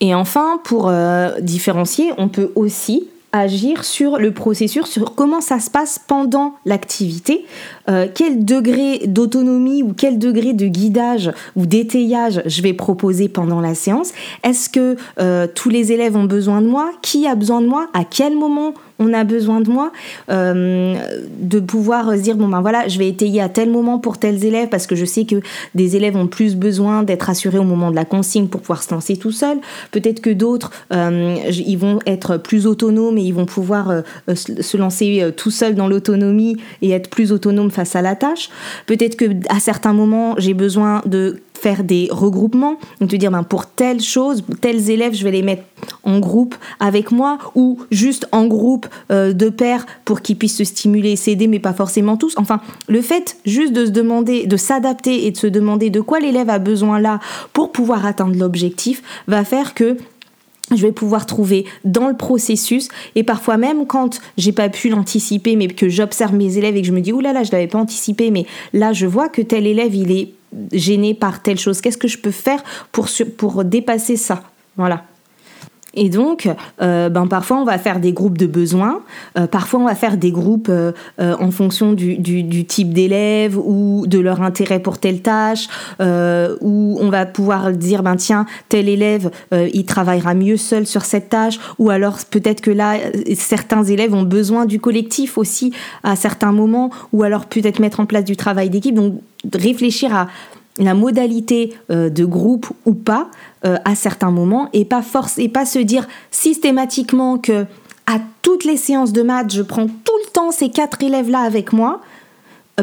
Et 0.00 0.14
enfin, 0.14 0.60
pour 0.64 0.88
euh, 0.88 1.30
différencier, 1.40 2.12
on 2.18 2.28
peut 2.28 2.50
aussi 2.56 3.08
agir 3.32 3.84
sur 3.84 4.18
le 4.18 4.30
processus, 4.32 4.84
sur 4.84 5.14
comment 5.14 5.40
ça 5.40 5.58
se 5.58 5.70
passe 5.70 5.98
pendant 5.98 6.54
l'activité, 6.66 7.46
euh, 7.88 8.06
quel 8.14 8.44
degré 8.44 9.06
d'autonomie 9.06 9.82
ou 9.82 9.94
quel 9.96 10.18
degré 10.18 10.52
de 10.52 10.66
guidage 10.66 11.32
ou 11.56 11.64
d'étayage 11.64 12.42
je 12.44 12.62
vais 12.62 12.74
proposer 12.74 13.28
pendant 13.28 13.60
la 13.60 13.74
séance. 13.74 14.12
Est-ce 14.44 14.68
que 14.68 14.96
euh, 15.18 15.46
tous 15.52 15.70
les 15.70 15.92
élèves 15.92 16.14
ont 16.14 16.24
besoin 16.24 16.60
de 16.60 16.66
moi? 16.66 16.90
Qui 17.00 17.26
a 17.26 17.34
besoin 17.34 17.62
de 17.62 17.66
moi? 17.66 17.88
À 17.94 18.04
quel 18.04 18.36
moment 18.36 18.74
on 19.02 19.12
a 19.12 19.24
besoin 19.24 19.60
de 19.60 19.70
moi, 19.70 19.92
euh, 20.30 20.96
de 21.38 21.60
pouvoir 21.60 22.12
se 22.12 22.20
dire 22.20 22.36
bon 22.36 22.48
ben 22.48 22.60
voilà, 22.60 22.88
je 22.88 22.98
vais 22.98 23.08
étayer 23.08 23.40
à 23.40 23.48
tel 23.48 23.70
moment 23.70 23.98
pour 23.98 24.18
tels 24.18 24.44
élèves 24.44 24.68
parce 24.68 24.86
que 24.86 24.96
je 24.96 25.04
sais 25.04 25.24
que 25.24 25.36
des 25.74 25.96
élèves 25.96 26.16
ont 26.16 26.26
plus 26.26 26.56
besoin 26.56 27.02
d'être 27.02 27.30
assurés 27.30 27.58
au 27.58 27.64
moment 27.64 27.90
de 27.90 27.96
la 27.96 28.04
consigne 28.04 28.46
pour 28.46 28.60
pouvoir 28.60 28.82
se 28.82 28.92
lancer 28.94 29.16
tout 29.16 29.32
seul. 29.32 29.58
Peut-être 29.90 30.20
que 30.20 30.30
d'autres, 30.30 30.70
euh, 30.92 31.36
ils 31.50 31.76
vont 31.76 31.98
être 32.06 32.36
plus 32.36 32.66
autonomes 32.66 33.18
et 33.18 33.22
ils 33.22 33.34
vont 33.34 33.46
pouvoir 33.46 33.90
euh, 33.90 34.02
se 34.34 34.76
lancer 34.76 35.32
tout 35.36 35.50
seuls 35.50 35.74
dans 35.74 35.88
l'autonomie 35.88 36.56
et 36.80 36.90
être 36.90 37.10
plus 37.10 37.32
autonomes 37.32 37.70
face 37.70 37.96
à 37.96 38.02
la 38.02 38.14
tâche. 38.14 38.50
Peut-être 38.86 39.16
que 39.16 39.26
à 39.48 39.60
certains 39.60 39.92
moments, 39.92 40.34
j'ai 40.38 40.54
besoin 40.54 41.02
de 41.06 41.40
faire 41.62 41.84
des 41.84 42.08
regroupements, 42.10 42.76
donc 43.00 43.14
dire 43.14 43.30
ben, 43.30 43.44
pour 43.44 43.66
telle 43.66 44.00
chose, 44.00 44.42
tels 44.60 44.90
élèves, 44.90 45.14
je 45.14 45.22
vais 45.22 45.30
les 45.30 45.42
mettre 45.42 45.62
en 46.02 46.18
groupe 46.18 46.56
avec 46.80 47.12
moi 47.12 47.38
ou 47.54 47.78
juste 47.92 48.26
en 48.32 48.46
groupe 48.46 48.88
euh, 49.12 49.32
de 49.32 49.48
pairs 49.48 49.86
pour 50.04 50.22
qu'ils 50.22 50.36
puissent 50.36 50.56
se 50.56 50.64
stimuler 50.64 51.14
s'aider, 51.14 51.46
mais 51.46 51.60
pas 51.60 51.72
forcément 51.72 52.16
tous. 52.16 52.34
Enfin, 52.36 52.60
le 52.88 53.00
fait 53.00 53.36
juste 53.46 53.72
de 53.72 53.86
se 53.86 53.92
demander, 53.92 54.46
de 54.46 54.56
s'adapter 54.56 55.26
et 55.26 55.30
de 55.30 55.36
se 55.36 55.46
demander 55.46 55.88
de 55.88 56.00
quoi 56.00 56.18
l'élève 56.18 56.50
a 56.50 56.58
besoin 56.58 56.98
là 56.98 57.20
pour 57.52 57.70
pouvoir 57.70 58.06
atteindre 58.06 58.36
l'objectif 58.36 59.00
va 59.28 59.44
faire 59.44 59.74
que 59.74 59.96
je 60.74 60.82
vais 60.82 60.92
pouvoir 60.92 61.26
trouver 61.26 61.64
dans 61.84 62.08
le 62.08 62.16
processus 62.16 62.88
et 63.14 63.22
parfois 63.22 63.56
même 63.56 63.86
quand 63.86 64.20
j'ai 64.36 64.52
pas 64.52 64.68
pu 64.68 64.88
l'anticiper 64.88 65.54
mais 65.54 65.68
que 65.68 65.88
j'observe 65.88 66.34
mes 66.34 66.58
élèves 66.58 66.76
et 66.76 66.80
que 66.80 66.88
je 66.88 66.92
me 66.92 67.00
dis 67.00 67.12
oulala 67.12 67.34
là 67.34 67.40
là 67.40 67.44
je 67.44 67.52
l'avais 67.52 67.66
pas 67.66 67.78
anticipé 67.78 68.30
mais 68.30 68.46
là 68.72 68.92
je 68.92 69.06
vois 69.06 69.28
que 69.28 69.42
tel 69.42 69.66
élève 69.66 69.94
il 69.94 70.10
est 70.10 70.32
gêné 70.72 71.14
par 71.14 71.42
telle 71.42 71.58
chose 71.58 71.80
Qu'est-ce 71.80 71.98
que 71.98 72.08
je 72.08 72.18
peux 72.18 72.30
faire 72.30 72.62
pour, 72.92 73.08
pour 73.36 73.64
dépasser 73.64 74.16
ça? 74.16 74.42
Voilà. 74.76 75.04
Et 75.94 76.08
donc, 76.08 76.48
euh, 76.80 77.08
ben 77.10 77.26
parfois 77.26 77.58
on 77.58 77.64
va 77.64 77.78
faire 77.78 78.00
des 78.00 78.12
groupes 78.12 78.38
de 78.38 78.46
besoins, 78.46 79.02
euh, 79.38 79.46
parfois 79.46 79.80
on 79.80 79.84
va 79.84 79.94
faire 79.94 80.16
des 80.16 80.30
groupes 80.30 80.70
euh, 80.70 80.92
en 81.18 81.50
fonction 81.50 81.92
du, 81.92 82.66
type 82.66 82.94
d'élèves 82.94 83.58
ou 83.58 84.06
de 84.06 84.18
leur 84.18 84.42
intérêt 84.42 84.78
pour 84.78 84.98
telle 84.98 85.20
tâche, 85.20 85.68
où 86.00 86.98
on 87.00 87.10
va 87.10 87.26
pouvoir 87.26 87.72
dire 87.72 88.02
ben 88.02 88.16
tiens 88.16 88.46
tel 88.68 88.88
élève 88.88 89.30
il 89.52 89.84
travaillera 89.84 90.34
mieux 90.34 90.56
seul 90.56 90.86
sur 90.86 91.04
cette 91.04 91.28
tâche, 91.28 91.58
ou 91.78 91.90
alors 91.90 92.18
peut-être 92.30 92.60
que 92.60 92.70
là 92.70 92.96
certains 93.34 93.84
élèves 93.84 94.14
ont 94.14 94.22
besoin 94.22 94.64
du 94.64 94.80
collectif 94.80 95.38
aussi 95.38 95.72
à 96.02 96.16
certains 96.16 96.52
moments, 96.52 96.90
ou 97.12 97.22
alors 97.22 97.46
peut-être 97.46 97.80
mettre 97.80 98.00
en 98.00 98.06
place 98.06 98.24
du 98.24 98.36
travail 98.36 98.70
d'équipe. 98.70 98.94
Donc 98.94 99.14
réfléchir 99.52 100.14
à 100.14 100.28
la 100.78 100.94
modalité 100.94 101.74
euh, 101.90 102.08
de 102.08 102.24
groupe 102.24 102.66
ou 102.86 102.94
pas 102.94 103.28
euh, 103.64 103.76
à 103.84 103.94
certains 103.94 104.30
moments 104.30 104.68
et 104.72 104.84
pas 104.84 105.02
force 105.02 105.38
et 105.38 105.48
pas 105.48 105.66
se 105.66 105.78
dire 105.78 106.06
systématiquement 106.30 107.38
que 107.38 107.66
à 108.06 108.18
toutes 108.42 108.64
les 108.64 108.76
séances 108.76 109.12
de 109.12 109.22
maths 109.22 109.52
je 109.52 109.62
prends 109.62 109.86
tout 109.86 110.18
le 110.24 110.30
temps 110.32 110.50
ces 110.50 110.70
quatre 110.70 111.02
élèves 111.02 111.30
là 111.30 111.40
avec 111.40 111.72
moi 111.72 112.00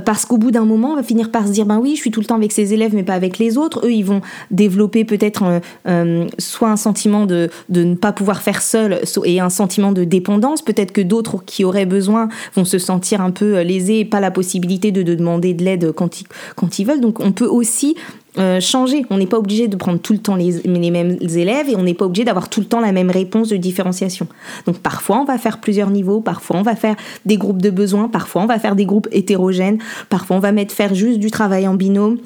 parce 0.05 0.25
qu'au 0.25 0.37
bout 0.37 0.51
d'un 0.51 0.65
moment, 0.65 0.91
on 0.91 0.95
va 0.95 1.03
finir 1.03 1.31
par 1.31 1.47
se 1.47 1.51
dire, 1.51 1.65
ben 1.65 1.79
oui, 1.79 1.95
je 1.95 2.01
suis 2.01 2.11
tout 2.11 2.19
le 2.19 2.25
temps 2.27 2.35
avec 2.35 2.51
ces 2.51 2.73
élèves, 2.73 2.93
mais 2.93 3.03
pas 3.03 3.15
avec 3.15 3.39
les 3.39 3.57
autres. 3.57 3.85
Eux, 3.85 3.91
ils 3.91 4.05
vont 4.05 4.21
développer 4.51 5.03
peut-être 5.03 5.43
euh, 5.43 5.59
euh, 5.87 6.27
soit 6.37 6.69
un 6.69 6.77
sentiment 6.77 7.25
de, 7.25 7.49
de, 7.69 7.83
ne 7.83 7.95
pas 7.95 8.11
pouvoir 8.11 8.41
faire 8.41 8.61
seul 8.61 9.01
et 9.25 9.39
un 9.39 9.49
sentiment 9.49 9.91
de 9.91 10.03
dépendance. 10.03 10.61
Peut-être 10.61 10.91
que 10.91 11.01
d'autres 11.01 11.43
qui 11.43 11.63
auraient 11.63 11.87
besoin 11.87 12.29
vont 12.55 12.65
se 12.65 12.77
sentir 12.77 13.21
un 13.21 13.31
peu 13.31 13.61
lésés 13.61 13.99
et 13.99 14.05
pas 14.05 14.19
la 14.19 14.31
possibilité 14.31 14.91
de, 14.91 15.01
de 15.01 15.15
demander 15.15 15.55
de 15.55 15.63
l'aide 15.63 15.91
quand 15.91 16.21
ils, 16.21 16.27
quand 16.55 16.77
ils 16.77 16.85
veulent. 16.85 17.01
Donc 17.01 17.19
on 17.19 17.31
peut 17.31 17.47
aussi 17.47 17.95
euh, 18.37 18.59
changer. 18.59 19.05
On 19.09 19.17
n'est 19.17 19.25
pas 19.25 19.39
obligé 19.39 19.67
de 19.67 19.75
prendre 19.75 19.99
tout 19.99 20.13
le 20.13 20.19
temps 20.19 20.35
les, 20.35 20.61
mêmes 20.65 21.17
élèves 21.21 21.67
et 21.67 21.75
on 21.75 21.81
n'est 21.81 21.95
pas 21.95 22.05
obligé 22.05 22.23
d'avoir 22.25 22.47
tout 22.47 22.59
le 22.59 22.67
temps 22.67 22.79
la 22.79 22.91
même 22.91 23.09
réponse 23.09 23.49
de 23.49 23.57
différenciation. 23.57 24.27
Donc 24.67 24.77
parfois 24.77 25.19
on 25.19 25.25
va 25.25 25.39
faire 25.39 25.59
plusieurs 25.59 25.89
niveaux, 25.89 26.21
parfois 26.21 26.57
on 26.57 26.61
va 26.61 26.75
faire 26.75 26.95
des 27.25 27.37
groupes 27.37 27.61
de 27.61 27.71
besoins, 27.71 28.07
parfois 28.07 28.43
on 28.43 28.45
va 28.45 28.59
faire 28.59 28.75
des 28.75 28.85
groupes 28.85 29.07
hétérogènes, 29.11 29.79
parfois 30.09 30.37
on 30.37 30.39
va 30.39 30.51
mettre 30.51 30.75
faire 30.75 30.93
juste 30.93 31.19
du 31.19 31.31
travail 31.31 31.67
en 31.67 31.73
binôme, 31.73 32.19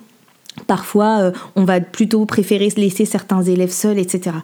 parfois 0.67 1.19
euh, 1.21 1.31
on 1.55 1.63
va 1.63 1.79
plutôt 1.79 2.25
préférer 2.25 2.69
laisser 2.75 3.05
certains 3.05 3.41
élèves 3.41 3.71
seuls, 3.71 3.97
etc. 3.97 4.35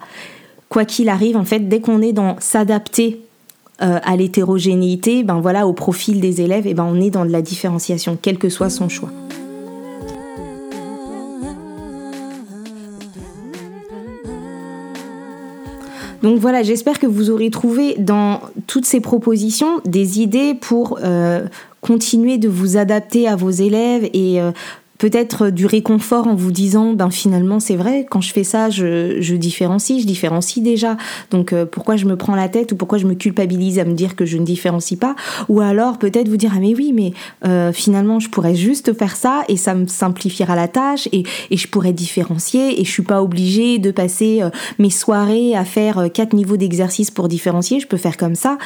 Quoi 0.70 0.86
qu'il 0.86 1.10
arrive, 1.10 1.36
en 1.36 1.46
fait, 1.46 1.68
dès 1.68 1.82
qu'on 1.82 2.02
est 2.02 2.14
dans 2.14 2.38
s'adapter 2.40 3.22
euh, 3.82 4.00
à 4.04 4.16
l'hétérogénéité, 4.16 5.24
ben 5.24 5.42
voilà, 5.42 5.68
au 5.68 5.74
profil 5.74 6.22
des 6.22 6.42
élèves, 6.42 6.68
et 6.68 6.74
ben 6.74 6.88
on 6.90 7.02
est 7.02 7.10
dans 7.10 7.26
de 7.26 7.32
la 7.32 7.42
différenciation, 7.42 8.18
quel 8.22 8.38
que 8.38 8.50
soit 8.50 8.70
son 8.70 8.88
choix. 8.88 9.10
Donc 16.22 16.40
voilà, 16.40 16.64
j'espère 16.64 17.00
que 17.00 17.08
vous 17.08 17.30
aurez 17.30 17.50
trouvé 17.50 17.96
dans 17.98 18.42
toutes 18.68 18.86
ces 18.86 19.00
propositions 19.00 19.80
des 19.86 20.20
idées 20.20 20.54
pour 20.54 21.00
euh, 21.02 21.46
continuer 21.82 22.38
de 22.38 22.50
vous 22.50 22.78
adapter 22.78 23.28
à 23.28 23.36
vos 23.36 23.50
élèves 23.50 24.10
et 24.14 24.42
euh, 24.42 24.52
peut-être 25.00 25.50
du 25.50 25.66
réconfort 25.66 26.28
en 26.28 26.36
vous 26.36 26.52
disant 26.52 26.94
ben 26.94 27.10
finalement 27.10 27.60
c'est 27.60 27.78
vrai 27.78 28.06
quand 28.08 28.22
je 28.22 28.32
fais 28.32 28.44
ça 28.44 28.70
je, 28.70 29.22
je, 29.22 29.34
différencie 29.36 30.02
je 30.02 30.06
différencie 30.06 30.62
déjà. 30.64 30.98
Donc 31.32 31.54
euh, 31.54 31.66
pourquoi 31.66 31.96
je 31.96 32.06
me 32.06 32.16
prends 32.16 32.36
la 32.36 32.50
tête 32.50 32.74
ou 32.74 32.76
pourquoi 32.76 33.00
je 33.00 33.08
me 33.08 33.16
culpabilise 33.16 33.80
à 33.80 33.86
me 33.86 33.94
dire 33.94 34.16
que 34.16 34.26
je 34.26 34.38
ne 34.38 34.46
différencie 34.46 35.00
pas? 35.00 35.16
Ou 35.48 35.62
alors 35.62 35.98
peut-être 35.98 36.28
vous 36.28 36.38
dire 36.38 36.52
ah 36.54 36.60
mais 36.60 36.76
oui 36.76 36.92
mais 36.94 37.14
euh, 37.46 37.72
finalement 37.72 38.20
je 38.20 38.30
pourrais 38.30 38.56
juste 38.56 38.94
faire 38.94 39.16
ça 39.16 39.44
et 39.48 39.58
ça 39.58 39.74
me 39.74 39.88
simplifiera 39.88 40.56
la 40.56 40.68
tâche 40.68 41.08
et, 41.14 41.24
et 41.50 41.58
je 41.58 41.68
pourrais 41.68 41.94
différencier 41.94 42.80
et 42.80 42.84
je 42.84 42.92
suis 42.92 43.04
pas 43.04 43.24
obligée 43.24 43.80
de 43.80 43.92
passer 43.92 44.42
euh, 44.42 44.50
mes 44.80 44.90
soirées 44.90 45.56
à 45.56 45.64
faire 45.64 46.10
quatre 46.14 46.34
niveaux 46.34 46.58
d'exercice 46.58 47.10
pour 47.10 47.30
différencier. 47.30 47.80
Je 47.80 47.88
peux 47.88 47.98
faire 47.98 48.18
comme 48.18 48.36
ça. 48.36 48.58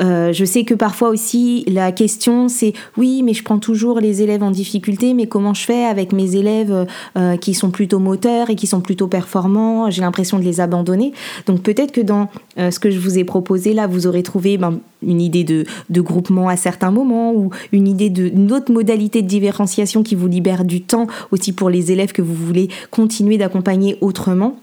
Je 0.00 0.44
sais 0.44 0.64
que 0.64 0.74
parfois 0.74 1.10
aussi 1.10 1.64
la 1.68 1.92
question 1.92 2.48
c'est 2.48 2.72
oui 2.96 3.22
mais 3.22 3.34
je 3.34 3.42
prends 3.42 3.58
toujours 3.58 4.00
les 4.00 4.22
élèves 4.22 4.42
en 4.42 4.50
difficulté 4.50 5.12
mais 5.12 5.26
comment 5.26 5.52
je 5.52 5.64
fais 5.64 5.73
avec 5.82 6.12
mes 6.12 6.36
élèves 6.36 6.72
euh, 6.72 6.84
euh, 7.16 7.36
qui 7.36 7.54
sont 7.54 7.70
plutôt 7.70 7.98
moteurs 7.98 8.50
et 8.50 8.54
qui 8.54 8.66
sont 8.66 8.80
plutôt 8.80 9.08
performants. 9.08 9.90
J'ai 9.90 10.02
l'impression 10.02 10.38
de 10.38 10.44
les 10.44 10.60
abandonner. 10.60 11.12
Donc 11.46 11.62
peut-être 11.62 11.92
que 11.92 12.00
dans 12.00 12.28
euh, 12.58 12.70
ce 12.70 12.78
que 12.78 12.90
je 12.90 12.98
vous 12.98 13.18
ai 13.18 13.24
proposé 13.24 13.72
là, 13.72 13.86
vous 13.86 14.06
aurez 14.06 14.22
trouvé 14.22 14.56
ben, 14.56 14.78
une 15.02 15.20
idée 15.20 15.44
de, 15.44 15.64
de, 15.90 16.00
groupement 16.00 16.48
à 16.48 16.56
certains 16.56 16.90
moments 16.90 17.32
ou 17.32 17.50
une 17.72 17.88
idée 17.88 18.10
d'une 18.10 18.52
autre 18.52 18.72
modalité 18.72 19.22
de 19.22 19.26
différenciation 19.26 20.02
qui 20.02 20.14
vous 20.14 20.28
libère 20.28 20.64
du 20.64 20.82
temps 20.82 21.06
aussi 21.30 21.52
pour 21.52 21.70
les 21.70 21.90
élèves 21.90 22.12
que 22.12 22.22
vous 22.22 22.34
voulez 22.34 22.68
continuer 22.90 23.38
d'accompagner 23.38 23.98
autrement. 24.00 24.56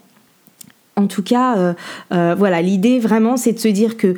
En 0.95 1.07
tout 1.07 1.23
cas, 1.23 1.73
voilà, 2.09 2.61
l'idée 2.61 2.99
vraiment, 2.99 3.37
c'est 3.37 3.53
de 3.53 3.59
se 3.59 3.69
dire 3.69 3.97
que 3.97 4.15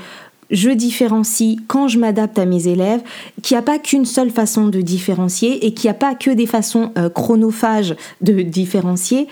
je 0.49 0.69
différencie 0.69 1.57
quand 1.67 1.87
je 1.87 1.99
m'adapte 1.99 2.39
à 2.39 2.45
mes 2.45 2.67
élèves, 2.67 3.01
qu'il 3.41 3.55
n'y 3.55 3.59
a 3.59 3.63
pas 3.63 3.79
qu'une 3.79 4.05
seule 4.05 4.29
façon 4.29 4.67
de 4.67 4.81
différencier 4.81 5.65
et 5.65 5.73
qu'il 5.73 5.89
n'y 5.89 5.91
a 5.91 5.99
pas 5.99 6.15
que 6.15 6.31
des 6.31 6.45
façons 6.45 6.91
euh, 6.97 7.09
chronophages 7.09 7.95
de 8.21 8.41
différencier. 8.41 9.27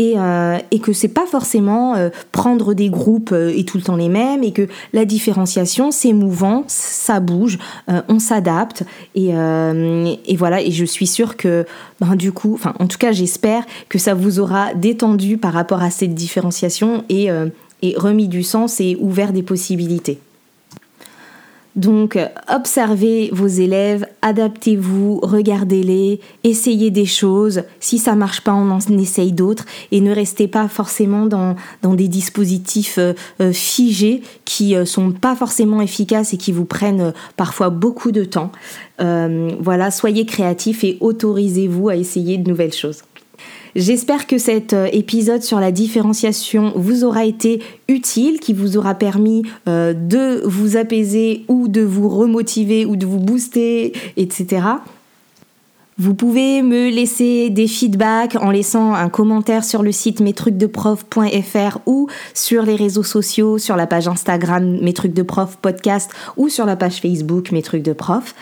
Et, 0.00 0.14
euh, 0.16 0.58
et, 0.70 0.78
que 0.78 0.92
c'est 0.92 1.08
pas 1.08 1.26
forcément 1.26 1.96
euh, 1.96 2.10
prendre 2.30 2.72
des 2.72 2.88
groupes 2.88 3.32
et 3.32 3.64
tout 3.64 3.78
le 3.78 3.82
temps 3.82 3.96
les 3.96 4.08
mêmes 4.08 4.44
et 4.44 4.52
que 4.52 4.68
la 4.92 5.04
différenciation 5.04 5.90
c'est 5.90 6.12
mouvant, 6.12 6.62
ça 6.68 7.18
bouge, 7.18 7.58
on 7.88 8.20
s'adapte 8.20 8.84
et, 9.16 9.32
voilà 10.36 10.62
et 10.62 10.70
je 10.70 10.84
suis 10.84 11.08
sûre 11.08 11.36
que 11.36 11.66
ben, 12.00 12.14
du 12.14 12.30
coup, 12.30 12.60
en 12.78 12.86
tout 12.86 12.98
cas 12.98 13.10
j'espère 13.10 13.64
que 13.88 13.98
ça 13.98 14.14
vous 14.14 14.38
aura 14.38 14.72
détendu 14.72 15.36
par 15.36 15.52
rapport 15.52 15.82
à 15.82 15.90
cette 15.90 16.14
différenciation 16.14 17.02
et 17.08 17.28
remis 17.96 18.28
du 18.28 18.44
sens 18.44 18.80
et 18.80 18.96
ouvert 19.00 19.32
des 19.32 19.42
possibilités. 19.42 20.20
Donc, 21.76 22.18
observez 22.48 23.30
vos 23.32 23.46
élèves, 23.46 24.06
adaptez-vous, 24.22 25.20
regardez-les, 25.22 26.20
essayez 26.42 26.90
des 26.90 27.06
choses. 27.06 27.62
Si 27.78 27.98
ça 27.98 28.14
marche 28.16 28.40
pas, 28.40 28.54
on 28.54 28.70
en 28.70 28.80
essaye 28.98 29.32
d'autres 29.32 29.64
et 29.92 30.00
ne 30.00 30.12
restez 30.12 30.48
pas 30.48 30.66
forcément 30.66 31.26
dans, 31.26 31.54
des 31.82 32.08
dispositifs 32.08 32.98
euh, 32.98 33.12
euh, 33.40 33.52
figés 33.52 34.22
qui 34.44 34.74
euh, 34.74 34.84
sont 34.84 35.12
pas 35.12 35.36
forcément 35.36 35.80
efficaces 35.80 36.34
et 36.34 36.36
qui 36.36 36.52
vous 36.52 36.64
prennent 36.64 37.12
parfois 37.36 37.70
beaucoup 37.70 38.12
de 38.12 38.24
temps. 38.24 38.50
voilà, 38.98 39.90
soyez 39.90 40.26
créatifs 40.26 40.82
et 40.84 40.98
autorisez-vous 41.00 41.88
à 41.88 41.96
essayer 41.96 42.38
de 42.38 42.48
nouvelles 42.48 42.74
choses. 42.74 43.02
J'espère 43.78 44.26
que 44.26 44.38
cet 44.38 44.72
euh, 44.72 44.88
épisode 44.90 45.44
sur 45.44 45.60
la 45.60 45.70
différenciation 45.70 46.72
vous 46.74 47.04
aura 47.04 47.24
été 47.24 47.62
utile, 47.86 48.40
qui 48.40 48.52
vous 48.52 48.76
aura 48.76 48.96
permis 48.96 49.44
euh, 49.68 49.94
de 49.94 50.42
vous 50.44 50.76
apaiser 50.76 51.44
ou 51.46 51.68
de 51.68 51.82
vous 51.82 52.08
remotiver 52.08 52.84
ou 52.84 52.96
de 52.96 53.06
vous 53.06 53.20
booster, 53.20 53.92
etc. 54.16 54.62
Vous 55.96 56.14
pouvez 56.14 56.62
me 56.62 56.90
laisser 56.90 57.50
des 57.50 57.68
feedbacks 57.68 58.34
en 58.34 58.50
laissant 58.50 58.94
un 58.94 59.08
commentaire 59.08 59.62
sur 59.62 59.84
le 59.84 59.92
site 59.92 60.18
mestrucsdeprof.fr 60.18 61.78
ou 61.86 62.08
sur 62.34 62.64
les 62.64 62.74
réseaux 62.74 63.04
sociaux, 63.04 63.58
sur 63.58 63.76
la 63.76 63.86
page 63.86 64.08
Instagram 64.08 64.80
Mes 64.82 64.92
trucs 64.92 65.14
de 65.14 65.22
prof 65.22 65.56
podcast 65.62 66.10
ou 66.36 66.48
sur 66.48 66.66
la 66.66 66.74
page 66.74 67.00
Facebook 67.00 67.52
Mes 67.52 67.62
trucs 67.62 67.84
de 67.84 67.92
prof. 67.92 68.34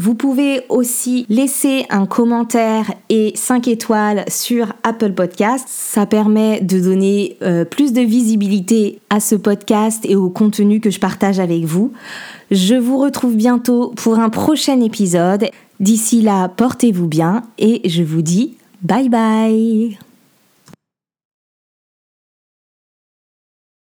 Vous 0.00 0.14
pouvez 0.14 0.62
aussi 0.70 1.26
laisser 1.28 1.84
un 1.90 2.06
commentaire 2.06 2.90
et 3.10 3.32
5 3.34 3.68
étoiles 3.68 4.24
sur 4.28 4.72
Apple 4.82 5.12
Podcast. 5.12 5.66
Ça 5.68 6.06
permet 6.06 6.62
de 6.62 6.80
donner 6.80 7.36
euh, 7.42 7.66
plus 7.66 7.92
de 7.92 8.00
visibilité 8.00 8.98
à 9.10 9.20
ce 9.20 9.34
podcast 9.34 10.06
et 10.08 10.16
au 10.16 10.30
contenu 10.30 10.80
que 10.80 10.88
je 10.88 11.00
partage 11.00 11.38
avec 11.38 11.64
vous. 11.64 11.92
Je 12.50 12.76
vous 12.76 12.96
retrouve 12.96 13.36
bientôt 13.36 13.92
pour 13.94 14.18
un 14.18 14.30
prochain 14.30 14.80
épisode. 14.80 15.50
D'ici 15.80 16.22
là, 16.22 16.48
portez-vous 16.48 17.06
bien 17.06 17.42
et 17.58 17.86
je 17.86 18.02
vous 18.02 18.22
dis 18.22 18.56
bye 18.80 19.10
bye 19.10 19.98